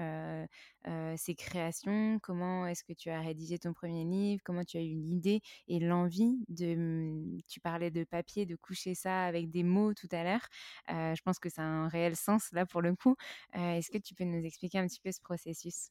[1.16, 2.18] ces créations?
[2.22, 4.42] Comment est-ce que tu as rédigé ton premier livre?
[4.44, 8.94] Comment tu as eu l'idée et l'envie de mmh, Tu parlais de papier, de coucher
[8.94, 10.46] ça avec des mots tout à l'heure.
[10.88, 13.16] je pense que ça a un réel sens là pour le coup.
[13.54, 15.90] est-ce que tu peux nous expliquer un petit peu ce processus?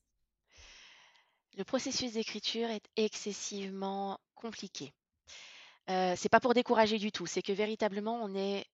[1.56, 4.92] Le processus d'écriture est excessivement compliqué.
[5.90, 8.66] Euh, c'est pas pour décourager du tout, c'est que véritablement on est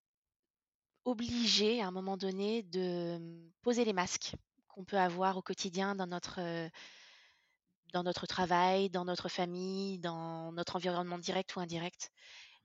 [1.05, 4.33] obligé à un moment donné de mmh, poser les masques
[4.67, 6.39] qu'on peut avoir au quotidien dans notre,
[7.93, 12.11] dans notre travail, dans notre famille, dans notre environnement direct ou indirect.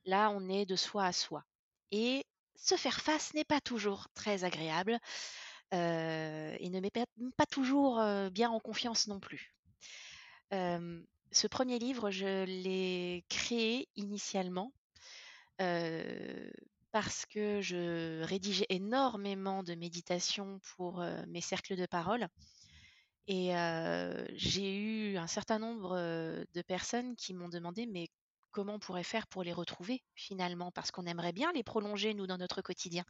[0.04, 1.44] Là, on est de soi à soi.
[1.90, 2.24] Et
[2.56, 4.98] se faire face n'est pas toujours très agréable
[5.72, 9.54] et ne met pas, toujours bien en confiance non plus.
[10.52, 14.72] ce premier livre, je l'ai créé initialement
[16.94, 22.28] parce que je rédigeais énormément de méditations pour mes cercles de parole.
[23.26, 23.50] Et
[24.36, 28.06] j'ai eu un certain nombre de personnes qui m'ont demandé mais
[28.52, 30.70] comment on pourrait faire pour les retrouver finalement?
[30.70, 33.04] Parce qu'on aimerait bien les prolonger, nous, dans notre quotidien.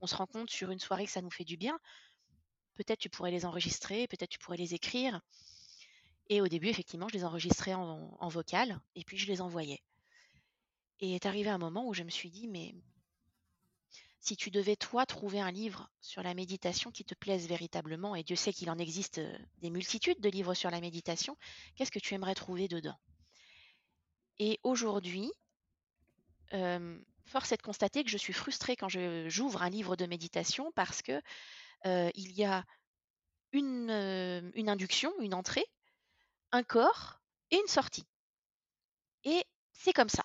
[0.00, 1.78] On se rend compte sur une soirée que ça nous fait du bien.
[2.74, 5.20] Peut-être tu pourrais les enregistrer, peut-être tu pourrais les écrire.
[6.28, 9.80] Et au début, effectivement, je les enregistrais en, en vocal et puis je les envoyais.
[10.98, 12.74] Et est arrivé un moment où je me suis dit, mais
[14.20, 18.24] si tu devais, toi, trouver un livre sur la méditation qui te plaise véritablement, et
[18.24, 19.20] Dieu sait qu'il en existe
[19.58, 21.36] des multitudes de livres sur la méditation,
[21.76, 22.98] qu'est-ce que tu aimerais trouver dedans?
[24.38, 25.30] Et aujourd'hui,
[27.26, 31.02] force est de constater que je suis frustrée quand j'ouvre un livre de méditation parce
[31.02, 31.20] que
[31.84, 32.64] il y a
[33.52, 33.90] une
[34.68, 35.66] induction, une entrée,
[36.52, 38.06] un corps et une sortie.
[39.24, 40.24] Et c'est comme ça.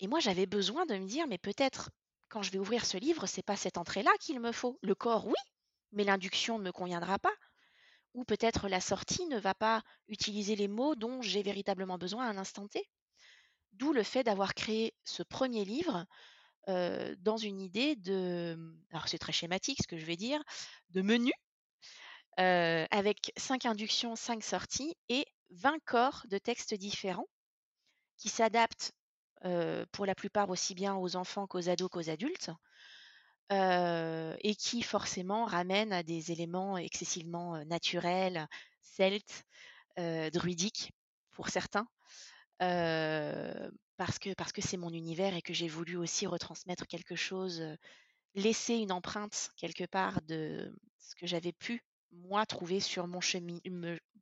[0.00, 1.90] Et moi, j'avais besoin de me dire, mais peut-être
[2.30, 4.78] quand je vais ouvrir ce livre, c'est pas cette entrée-là qu'il me faut.
[4.82, 5.34] Le corps, oui,
[5.92, 7.34] mais l'induction ne me conviendra pas.
[8.14, 12.30] ou peut-être la sortie ne va pas utiliser les mots dont j'ai véritablement besoin à
[12.30, 12.88] un instant T.
[13.72, 16.06] D'où le fait d'avoir créé ce premier livre
[16.66, 18.56] dans une idée de,
[18.90, 20.42] alors c'est très schématique ce que je vais dire,
[20.90, 21.32] de menu
[22.36, 27.28] avec cinq inductions, cinq sorties et 20 corps de textes différents
[28.16, 28.92] qui s'adaptent
[29.92, 32.50] pour la plupart aussi bien aux enfants qu'aux ados qu'aux adultes
[33.50, 38.46] et qui forcément ramènent à des éléments excessivement naturels,
[38.80, 39.44] celtes,
[40.32, 40.92] druidiques
[41.32, 41.86] pour certains.
[42.58, 47.62] parce que parce que c'est mon univers et que j'ai voulu aussi retransmettre quelque chose,
[48.34, 51.82] laisser une empreinte quelque part de ce que j'avais pu
[52.12, 53.58] moi trouver sur mon chemin.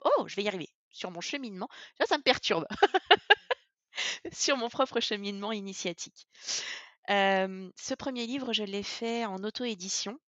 [0.04, 0.68] Oh, je vais y arriver.
[0.90, 2.66] Sur mon cheminement, ça, ça me perturbe.
[4.32, 6.26] sur mon propre cheminement initiatique.
[7.08, 10.18] ce premier livre, je l'ai fait en auto-édition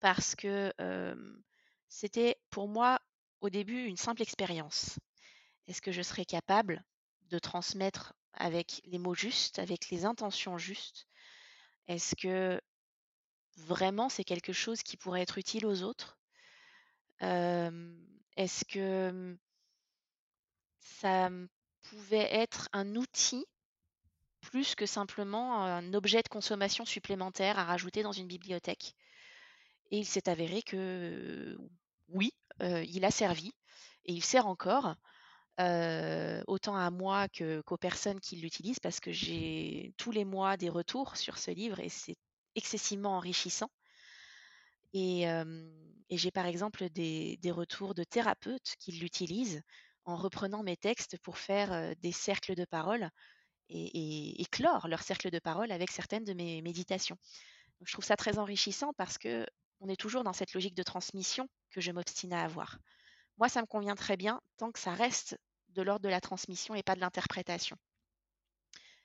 [0.00, 0.72] parce que
[1.88, 3.00] c'était pour moi
[3.40, 4.98] au début une simple expérience.
[5.66, 6.84] Est-ce que je serais capable
[7.30, 11.06] de transmettre avec les mots justes, avec les intentions justes?
[11.88, 12.60] Est-ce que
[13.56, 16.18] vraiment c'est quelque chose qui pourrait être utile aux autres?
[17.20, 19.36] Est-ce que
[20.80, 21.30] ça
[21.92, 23.44] pouvait être un outil
[24.40, 28.94] plus que simplement un objet de consommation supplémentaire à rajouter dans une bibliothèque.
[29.90, 31.58] Et il s'est avéré que
[32.08, 33.52] oui, il a servi
[34.06, 34.94] et il sert encore,
[35.58, 41.16] autant à moi qu'aux personnes qui l'utilisent, parce que j'ai tous les mois des retours
[41.18, 42.16] sur ce livre et c'est
[42.54, 43.70] excessivement enrichissant.
[44.94, 45.26] Et,
[46.10, 49.62] j'ai par exemple des, des, retours de thérapeutes qui l'utilisent
[50.04, 53.10] en reprenant mes textes pour faire des cercles de parole
[53.68, 57.16] et, clore leur cercle de parole avec certaines de mes méditations.
[57.82, 59.46] je trouve ça très enrichissant parce que
[59.80, 62.78] on est toujours dans cette logique de transmission que je m'obstine à avoir.
[63.38, 65.36] Moi, ça me convient très bien tant que ça reste
[65.70, 67.76] de l'ordre de la transmission et pas de l'interprétation.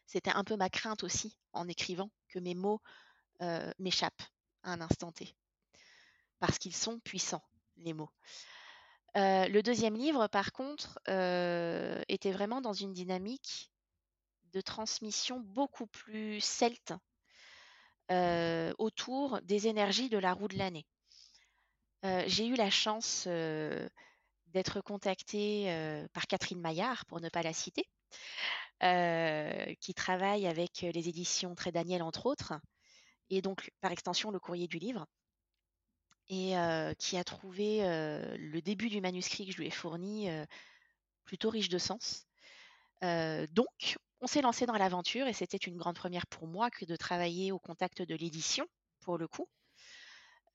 [0.06, 2.82] C'était un peu ma crainte aussi en écrivant que mes mots
[3.80, 4.24] m'échappent
[4.64, 5.36] à un instant T.
[6.40, 7.44] Parce qu'ils sont puissants,
[7.78, 8.12] les mots.
[9.16, 11.00] Le deuxième livre, par contre,
[12.08, 13.72] était vraiment dans une dynamique
[14.54, 16.94] de transmission beaucoup plus celte
[18.78, 20.86] autour des énergies de la roue de l'année.
[22.04, 27.90] J'ai eu la chance d'être contactée par Catherine Maillard, pour ne pas la citer,
[28.80, 32.54] qui travaille avec les éditions Très Daniel, entre autres,
[33.30, 35.06] et donc par extension le courrier du livre,
[36.30, 36.54] et
[36.98, 40.30] qui a trouvé le début du manuscrit que je lui ai fourni
[41.26, 42.26] plutôt riche de sens.
[43.02, 46.96] donc, on s'est lancé dans l'aventure et c'était une grande première pour moi que de
[46.96, 48.66] travailler au contact de l'édition,
[49.02, 49.48] pour le coup,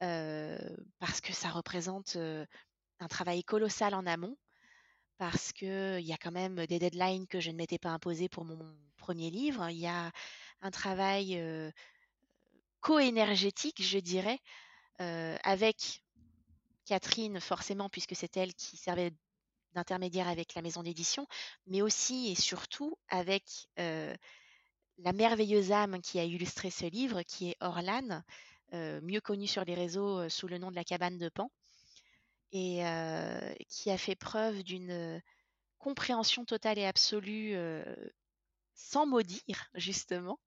[0.01, 4.37] parce que ça représente un travail colossal en amont,
[5.19, 8.45] parce qu'il y a quand même des deadlines que je ne m'étais pas imposées pour
[8.45, 9.69] mon premier livre.
[9.71, 10.11] Il y a
[10.61, 11.41] un travail
[12.81, 14.41] co-énergétique, je dirais,
[15.43, 16.03] avec
[16.85, 19.13] Catherine, forcément, puisque c'est elle qui servait
[19.75, 21.27] d'intermédiaire avec la maison d'édition,
[21.67, 23.45] mais aussi et surtout avec
[23.77, 28.23] la merveilleuse âme qui a illustré ce livre, qui est Orlane,
[28.73, 31.51] mieux connue sur les réseaux sous le nom de la cabane de Pan,
[32.53, 32.83] et
[33.69, 35.23] qui a fait preuve d'une
[35.79, 37.57] compréhension totale et absolue,
[38.75, 40.39] sans maudire justement,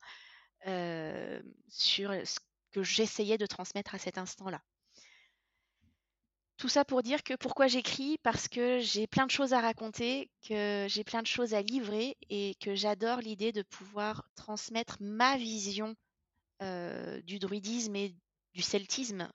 [1.70, 2.40] sur ce
[2.76, 4.62] que j'essayais de transmettre à cet instant-là.
[6.58, 8.18] Tout ça pour dire que pourquoi j'écris?
[8.18, 12.18] Parce que j'ai plein de choses à raconter, que j'ai plein de choses à livrer
[12.30, 15.96] et que j'adore l'idée de pouvoir transmettre ma vision
[16.60, 18.14] du druidisme et
[18.54, 19.32] du celtisme,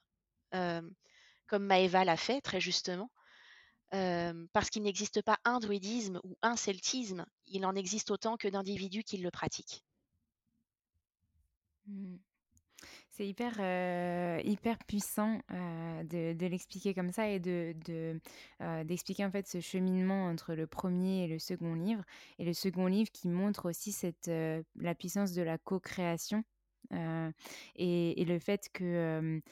[0.52, 3.10] comme Maëva l'a fait très justement.
[3.90, 9.02] parce qu'il n'existe pas un druidisme ou un celtisme, il en existe autant que d'individus
[9.02, 9.82] qui le pratiquent.
[11.86, 12.16] Mmh.
[13.20, 19.46] C'est hyper, euh, hyper puissant euh, de, l'expliquer comme ça et euh, d'expliquer en fait
[19.46, 22.02] ce cheminement entre le premier et le second livre.
[22.38, 26.44] Et le second livre qui montre aussi cette, la puissance de la co-création
[27.76, 29.42] et, le fait que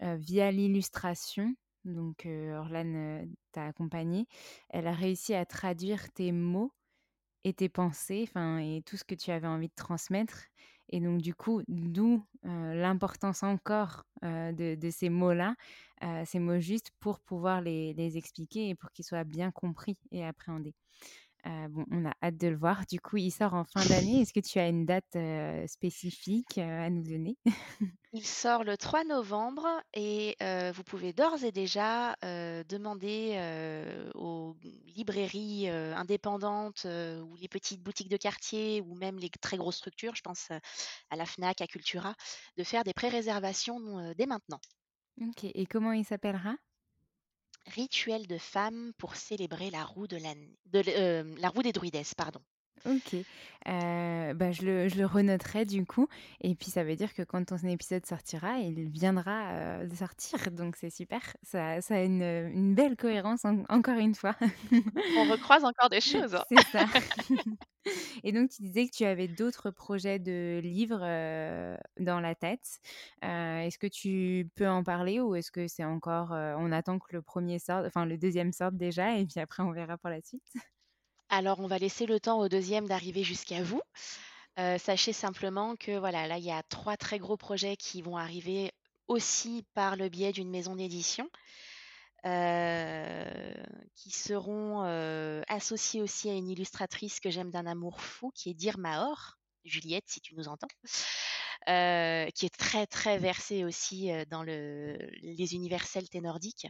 [0.00, 1.52] via l'illustration,
[1.84, 4.28] donc Orlane t'a accompagné,
[4.68, 6.70] elle a réussi à traduire tes mots
[7.42, 10.46] et tes pensées, et tout ce que tu avais envie de transmettre
[10.88, 15.54] et donc, du coup, d'où l'importance encore de, ces mots-là,
[16.24, 20.74] ces mots justes, pour pouvoir les, expliquer et pour qu'ils soient bien compris et appréhendés.
[21.46, 22.84] Euh, bon, on a hâte de le voir.
[22.86, 24.20] Du coup, il sort en fin d'année.
[24.20, 27.36] Est-ce que tu as une date euh, spécifique euh, à nous donner?
[28.12, 30.36] Il sort le 3 novembre et
[30.74, 33.36] vous pouvez d'ores et déjà demander
[34.14, 40.14] aux librairies indépendantes ou les petites boutiques de quartier ou même les très grosses structures,
[40.14, 42.14] je pense à la FNAC, à Cultura,
[42.56, 44.60] de faire des pré-réservations dès maintenant.
[45.20, 45.44] Ok.
[45.44, 46.56] Et comment il s'appellera?
[47.66, 50.34] Rituel de femme pour célébrer la roue, de la,
[50.88, 52.40] euh, la roue des druides, pardon.
[52.84, 53.14] Ok.
[53.68, 56.06] Euh, bah, je le, je le renoterai du coup.
[56.40, 60.50] Et puis ça veut dire que quand ton épisode sortira, il viendra euh, de sortir.
[60.52, 61.20] Donc c'est super.
[61.42, 64.36] Ça, ça a une, une belle cohérence en- encore une fois.
[65.16, 66.34] On recroise encore des choses.
[66.36, 66.44] hein.
[66.48, 66.86] C'est ça.
[68.24, 72.80] Et donc, tu disais que tu avais d'autres projets de livres euh, dans la tête.
[73.24, 76.32] Euh, est-ce que tu peux en parler ou est-ce que c'est encore...
[76.32, 79.62] euh, on attend que le premier sorte, enfin le deuxième sorte déjà et puis après
[79.62, 80.42] on verra pour la suite?
[81.38, 83.82] Alors, on va laisser le temps au deuxième d'arriver jusqu'à vous.
[84.58, 88.16] Euh, sachez simplement que voilà, là, il y a trois très gros projets qui vont
[88.16, 88.72] arriver
[89.06, 91.28] aussi par le biais d'une maison d'édition,
[92.24, 93.52] euh,
[93.94, 98.54] qui seront euh, associés aussi à une illustratrice que j'aime d'un amour fou, qui est
[98.54, 100.68] Dir Mahor, Juliette, si tu nous entends,
[101.66, 106.66] qui est très très versée aussi dans le, les univers celtes et nordiques.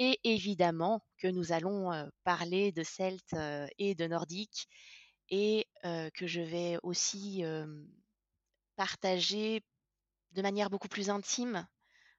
[0.00, 3.36] Et évidemment que nous allons parler de celtes
[3.78, 4.66] et de nordiques
[5.28, 7.44] et que je vais aussi
[8.74, 9.62] partager
[10.32, 11.68] de manière beaucoup plus intime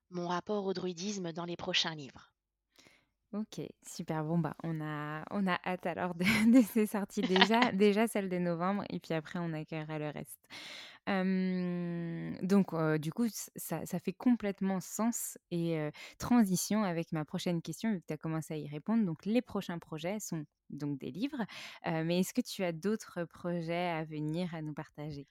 [0.09, 2.33] mon rapport au druidisme dans les prochains livres.
[3.33, 4.25] Ok, super.
[4.25, 8.27] Bon, bah, on a, on a hâte alors de, de ces sorties déjà, déjà celle
[8.27, 10.39] de novembre, et puis après, on accueillera le reste.
[11.07, 15.89] Donc, du coup, ça, fait complètement sens et
[16.19, 19.05] transition avec ma prochaine question, vu que tu as commencé à y répondre.
[19.05, 21.43] Donc, les prochains projets sont donc des livres,
[21.85, 25.27] mais est-ce que tu as d'autres projets à venir à nous partager?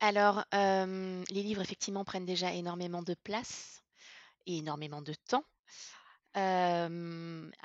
[0.00, 3.82] Alors, les livres, effectivement, prennent déjà énormément de place
[4.46, 5.44] et énormément de temps.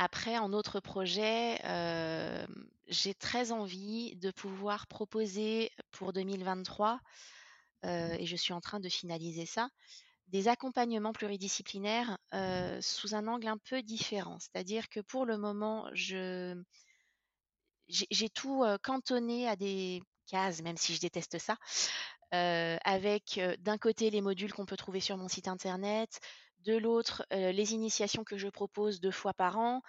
[0.01, 2.47] Après, en autre projet, euh,
[2.87, 7.01] j'ai très envie de pouvoir proposer pour 2023,
[7.83, 9.67] euh, et je suis en train de finaliser ça,
[10.27, 14.37] des accompagnements pluridisciplinaires euh, sous un angle un peu différent.
[14.39, 16.55] C'est-à-dire que pour le moment, je,
[17.89, 21.57] j'ai tout cantonné à des cases, même si je déteste ça,
[22.31, 26.21] avec d'un côté les modules qu'on peut trouver sur mon site internet,
[26.65, 29.81] de l'autre les initiations que je propose deux fois par an,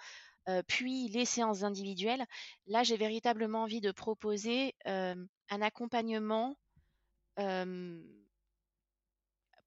[0.67, 2.25] puis les séances individuelles.
[2.67, 5.27] Là, j'ai véritablement envie de proposer un
[5.61, 6.55] accompagnement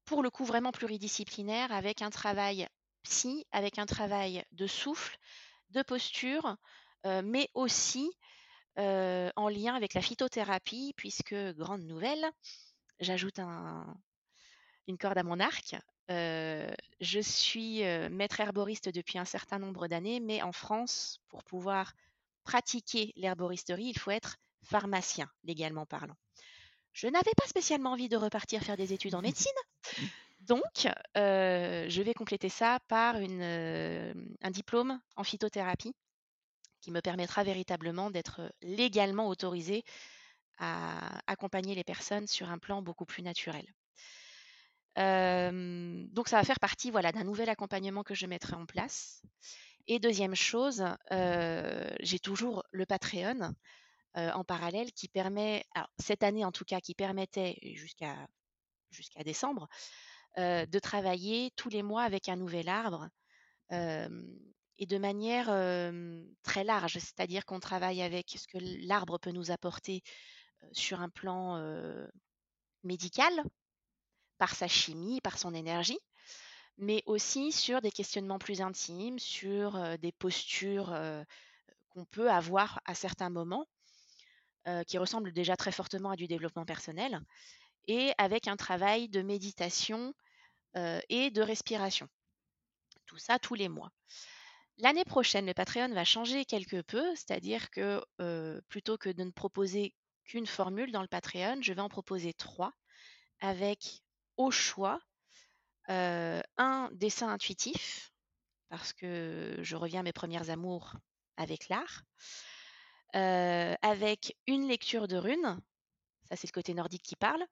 [0.05, 2.67] pour le coup vraiment pluridisciplinaire avec un travail
[3.03, 5.17] psy, avec un travail de souffle,
[5.71, 6.57] de posture,
[7.23, 8.11] mais aussi
[8.77, 12.25] en lien avec la phytothérapie, puisque, grande nouvelle,
[12.99, 13.95] j'ajoute un,
[14.87, 15.75] une corde à mon arc.
[16.11, 21.43] Euh, je suis euh, maître herboriste depuis un certain nombre d'années, mais en France, pour
[21.43, 21.93] pouvoir
[22.43, 26.15] pratiquer l'herboristerie, il faut être pharmacien, légalement parlant.
[26.93, 29.51] Je n'avais pas spécialement envie de repartir faire des études en médecine,
[30.41, 30.87] donc
[31.17, 35.95] euh, je vais compléter ça par une, un diplôme en phytothérapie
[36.81, 39.83] qui me permettra véritablement d'être légalement autorisée
[40.59, 43.65] à accompagner les personnes sur un plan beaucoup plus naturel.
[44.95, 49.21] Donc ça va faire partie voilà, d'un nouvel accompagnement que je mettrai en place.
[49.87, 53.53] Et deuxième chose, j'ai toujours le Patreon
[54.15, 55.65] en parallèle qui permet,
[55.99, 58.15] cette année en tout cas, qui permettait jusqu'à
[58.91, 59.67] jusqu'à décembre,
[60.37, 63.09] de travailler tous les mois avec un nouvel arbre
[63.71, 65.47] et de manière
[66.43, 70.01] très large, c'est-à-dire qu'on travaille avec ce que l'arbre peut nous apporter
[70.71, 71.61] sur un plan
[72.83, 73.33] médical,
[74.37, 75.99] par sa chimie, par son énergie,
[76.77, 80.97] mais aussi sur des questionnements plus intimes, sur des postures
[81.89, 83.65] qu'on peut avoir à certains moments,
[84.87, 87.21] qui ressemblent déjà très fortement à du développement personnel,
[87.87, 90.13] et avec un travail de méditation
[91.09, 92.09] et de respiration.
[93.05, 93.91] Tout ça tous les mois.
[94.79, 98.03] L'année prochaine, le Patreon va changer quelque peu, c'est-à-dire que
[98.67, 99.93] plutôt que de ne proposer
[100.25, 102.73] qu'une formule dans le Patreon, je vais en proposer trois,
[103.39, 104.01] avec
[104.37, 104.99] au choix
[105.87, 108.11] un dessin intuitif,
[108.69, 110.95] parce que je reviens à mes premières amours
[111.37, 112.03] avec l'art,
[113.13, 115.59] avec une lecture de runes,
[116.29, 117.45] ça c'est le côté nordique qui parle,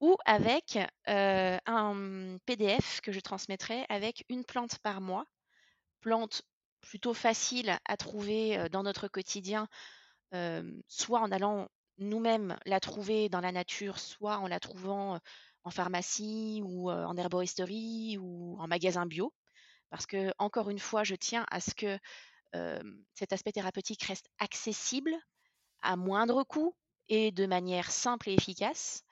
[0.00, 5.24] ou avec un PDF que je transmettrai avec une plante par mois,
[6.00, 6.42] plante
[6.82, 9.68] plutôt facile à trouver dans notre quotidien,
[10.88, 15.18] soit en allant nous-mêmes la trouver dans la nature, soit en la trouvant
[15.64, 19.32] en pharmacie ou en herboristerie ou en magasin bio.
[19.90, 21.98] Parce que, encore une fois, je tiens à ce que
[23.14, 25.12] cet aspect thérapeutique reste accessible
[25.82, 26.74] à moindre coût
[27.08, 29.02] et de manière simple et efficace,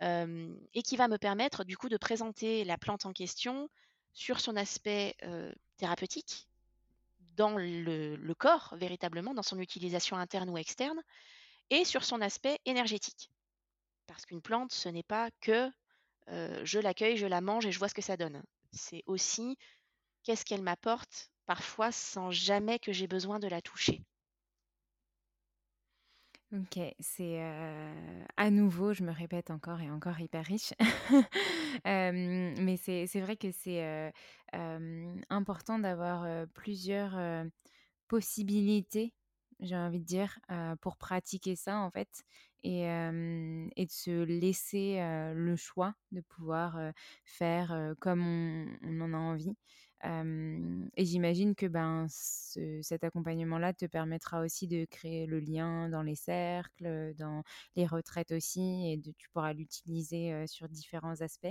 [0.00, 3.68] et qui va me permettre du coup de présenter la plante en question
[4.12, 5.14] sur son aspect
[5.76, 6.48] thérapeutique,
[7.36, 11.00] dans le, corps véritablement, dans son utilisation interne ou externe,
[11.70, 13.30] et sur son aspect énergétique.
[14.06, 15.70] Parce qu'une plante, ce n'est pas que
[16.28, 18.42] je l'accueille, je la mange et je vois ce que ça donne.
[18.72, 19.56] C'est aussi
[20.22, 24.02] qu'est-ce qu'elle m'apporte, parfois sans jamais que j'ai besoin de la toucher.
[26.52, 27.42] OK, c'est,
[28.36, 30.72] à nouveau, je me répète encore et encore, hyper riche.
[31.84, 34.12] mais c'est vrai que c'est,
[35.28, 37.46] important d'avoir, plusieurs,
[38.08, 39.12] possibilités,
[39.58, 40.38] j'ai envie de dire,
[40.80, 42.24] pour pratiquer ça, en fait
[42.66, 42.82] et
[43.76, 44.98] et de se laisser,
[45.34, 46.78] le choix de pouvoir,
[47.24, 49.56] faire, comme on on en a envie
[50.96, 56.14] et j'imagine que ben, cet accompagnement-là te permettra aussi de créer le lien dans les
[56.14, 57.42] cercles, dans
[57.76, 61.46] les retraites aussi, et tu pourras l'utiliser sur différents aspects.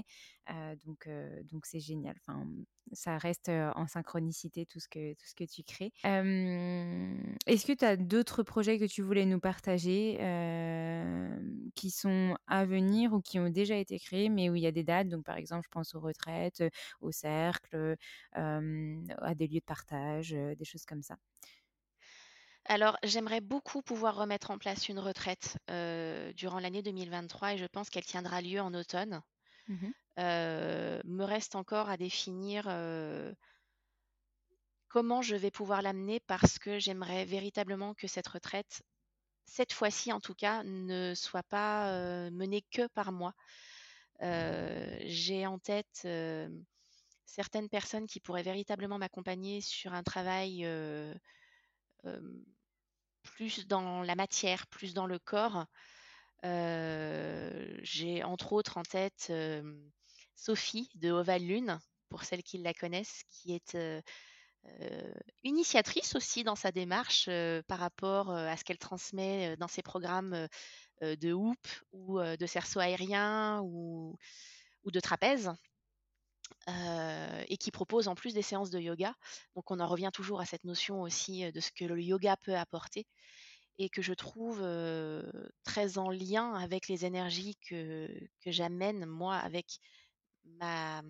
[0.86, 1.10] donc,
[1.44, 2.16] donc c'est génial.
[2.28, 2.48] Enfin,
[2.92, 5.92] ça reste en synchronicité tout ce que, tout ce que tu crées.
[7.48, 10.18] Est-ce que tu as d'autres projets que tu voulais nous partager
[11.76, 14.72] qui sont à venir ou qui ont déjà été créés, mais où il y a
[14.72, 15.10] des dates?
[15.10, 16.64] Donc, par exemple, je pense aux retraites,
[17.02, 17.96] aux cercles,
[19.20, 21.18] à des lieux de partage, des choses comme ça.
[22.68, 25.58] Alors, j'aimerais beaucoup pouvoir remettre en place une retraite
[26.36, 29.22] durant l'année 2023 et je pense qu'elle tiendra lieu en automne.
[29.68, 32.64] Mmh me reste encore à définir
[34.88, 38.82] comment je vais pouvoir l'amener parce que j'aimerais véritablement que cette retraite,
[39.46, 41.92] cette fois-ci en tout cas, ne soit pas
[42.32, 43.34] menée que par moi.
[44.22, 46.08] J'ai en tête
[47.26, 50.68] certaines personnes qui pourraient véritablement m'accompagner sur un travail
[53.24, 55.66] plus dans la matière, plus dans le corps.
[56.44, 59.34] J'ai entre autres en tête
[60.36, 63.78] Sophie de Oval Lune, pour celles qui la connaissent, qui est
[65.44, 67.30] initiatrice aussi dans sa démarche
[67.68, 70.48] par rapport à ce qu'elle transmet dans ses programmes
[71.02, 74.18] de hoop ou de cerceau aérien ou,
[74.84, 75.52] ou de trapèze.
[76.68, 79.16] Et qui propose en plus des séances de yoga.
[79.56, 82.56] Donc on en revient toujours à cette notion aussi de ce que le yoga peut
[82.56, 83.06] apporter
[83.78, 84.64] et que je trouve
[85.64, 88.10] très en lien avec les énergies que,
[88.42, 89.80] que j'amène moi avec
[90.46, 91.02] ma,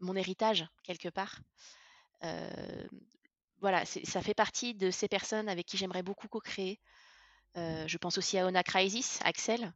[0.00, 1.40] mon héritage quelque part.
[3.60, 6.80] voilà, ça fait partie de ces personnes avec qui j'aimerais beaucoup co-créer.
[7.56, 9.72] je pense aussi à Ona Crisis, Axel,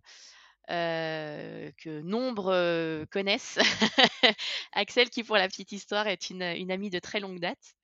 [0.69, 3.59] que nombre connaissent.
[4.73, 7.75] Axel, qui pour la petite histoire est une, amie de très longue date.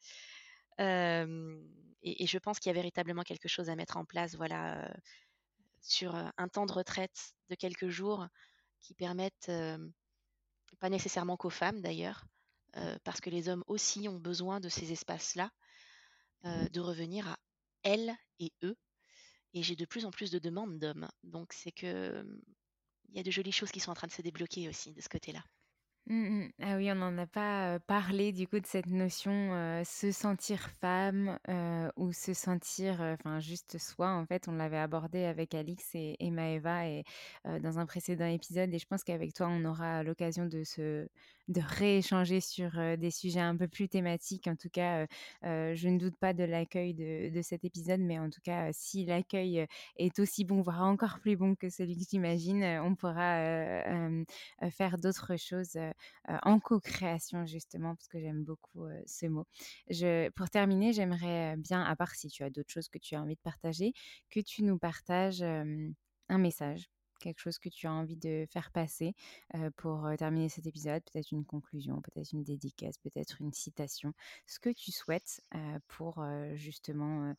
[0.79, 4.95] Et, je pense qu'il y a véritablement quelque chose à mettre en place, voilà,
[5.81, 8.27] sur un temps de retraite de quelques jours
[8.81, 9.51] qui permettent,
[10.81, 12.27] pas nécessairement qu'aux femmes d'ailleurs,
[13.05, 15.51] parce que les hommes aussi ont besoin de ces espaces-là,
[16.45, 17.39] de revenir à
[17.83, 18.77] elles et eux.
[19.55, 21.09] Et j'ai de plus en plus de demandes d'hommes.
[21.23, 22.27] Donc c'est que
[23.17, 25.09] y a de jolies choses qui sont en train de se débloquer aussi de ce
[25.09, 25.43] côté-là.
[26.07, 30.69] Mmh ah oui, on n'en a pas, parlé du coup de cette notion, se sentir
[30.81, 31.39] femme,
[31.97, 34.47] ou se sentir, juste soi en fait.
[34.47, 36.83] On l'avait abordé avec Alix et Maëva
[37.45, 41.09] dans un précédent épisode et je pense qu'avec toi, on aura l'occasion de se
[41.49, 44.47] de rééchanger sur des sujets un peu plus thématiques.
[44.47, 45.07] En tout cas,
[45.43, 49.67] je ne doute pas de l'accueil de, cet épisode, mais en tout cas, si l'accueil
[49.99, 53.69] est aussi bon, voire encore plus bon que celui que j'imagine, on pourra
[54.71, 55.79] faire d'autres choses
[56.29, 59.47] en co-création, justement, parce que j'aime beaucoup ce mot.
[60.37, 63.37] Pour terminer, j'aimerais bien, à part si tu as d'autres choses que tu as envie
[63.37, 63.93] de partager,
[64.31, 66.91] que tu nous partages un message
[67.21, 69.15] quelque chose que tu as envie de faire passer
[69.77, 74.13] pour terminer cet épisode, peut-être une conclusion, peut-être une dédicace, peut-être une citation,
[74.47, 75.41] ce que tu souhaites
[75.89, 76.23] pour
[76.55, 77.35] justement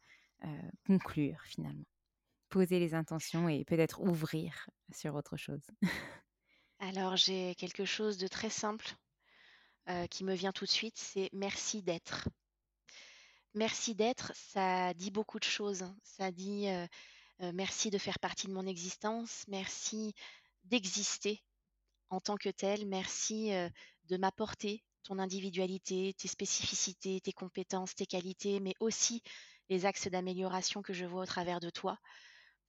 [0.88, 1.86] conclure finalement.
[2.50, 5.68] Poser les intentions et peut-être ouvrir sur autre chose.
[6.80, 8.96] Alors j'ai quelque chose de très simple
[10.10, 12.28] qui me vient tout de suite, c'est merci d'être.
[13.54, 15.84] Merci d'être, ça dit beaucoup de choses.
[15.84, 15.96] Hein.
[16.04, 16.68] Ça dit
[17.54, 19.46] merci de faire partie de mon existence.
[19.48, 20.14] Merci
[20.66, 21.44] d'exister
[22.10, 22.86] en tant que tel.
[22.88, 23.52] Merci
[24.06, 29.22] de m'apporter ton individualité, tes spécificités, tes compétences, tes qualités, mais aussi
[29.70, 31.98] les axes d'amélioration que je vois au travers de toi.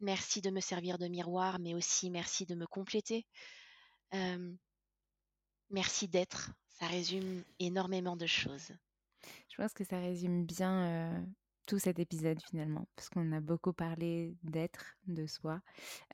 [0.00, 3.26] Merci de me servir de miroir, mais aussi merci de me compléter.
[5.70, 6.52] Merci d'être.
[6.68, 8.72] Ça résume énormément de choses.
[9.48, 11.26] Je pense que ça résume bien
[11.66, 15.60] tout cet épisode finalement, parce qu'on a beaucoup parlé d'être, de soi,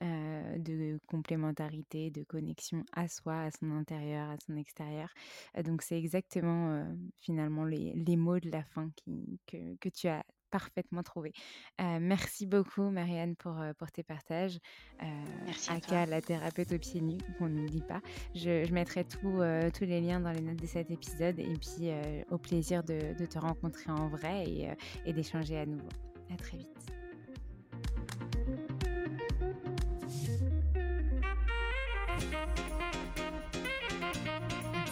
[0.01, 5.13] de complémentarité, de connexion à soi, à son intérieur, à son extérieur.
[5.63, 6.85] donc c'est exactement
[7.19, 11.33] finalement les, mots de la fin qui, que, que tu as parfaitement trouvé.
[11.79, 14.59] merci beaucoup, Marianne, pour, pour tes partages.
[15.45, 16.05] merci à toi.
[16.05, 18.01] la thérapeute au pied nu, qu'on n'oublie pas.
[18.35, 19.41] Je, mettrai tous
[19.81, 21.89] les liens dans les notes de cet épisode et puis
[22.29, 24.69] au plaisir de, de, te rencontrer en vrai et,
[25.05, 25.89] et d'échanger à nouveau.
[26.31, 27.02] À très vite.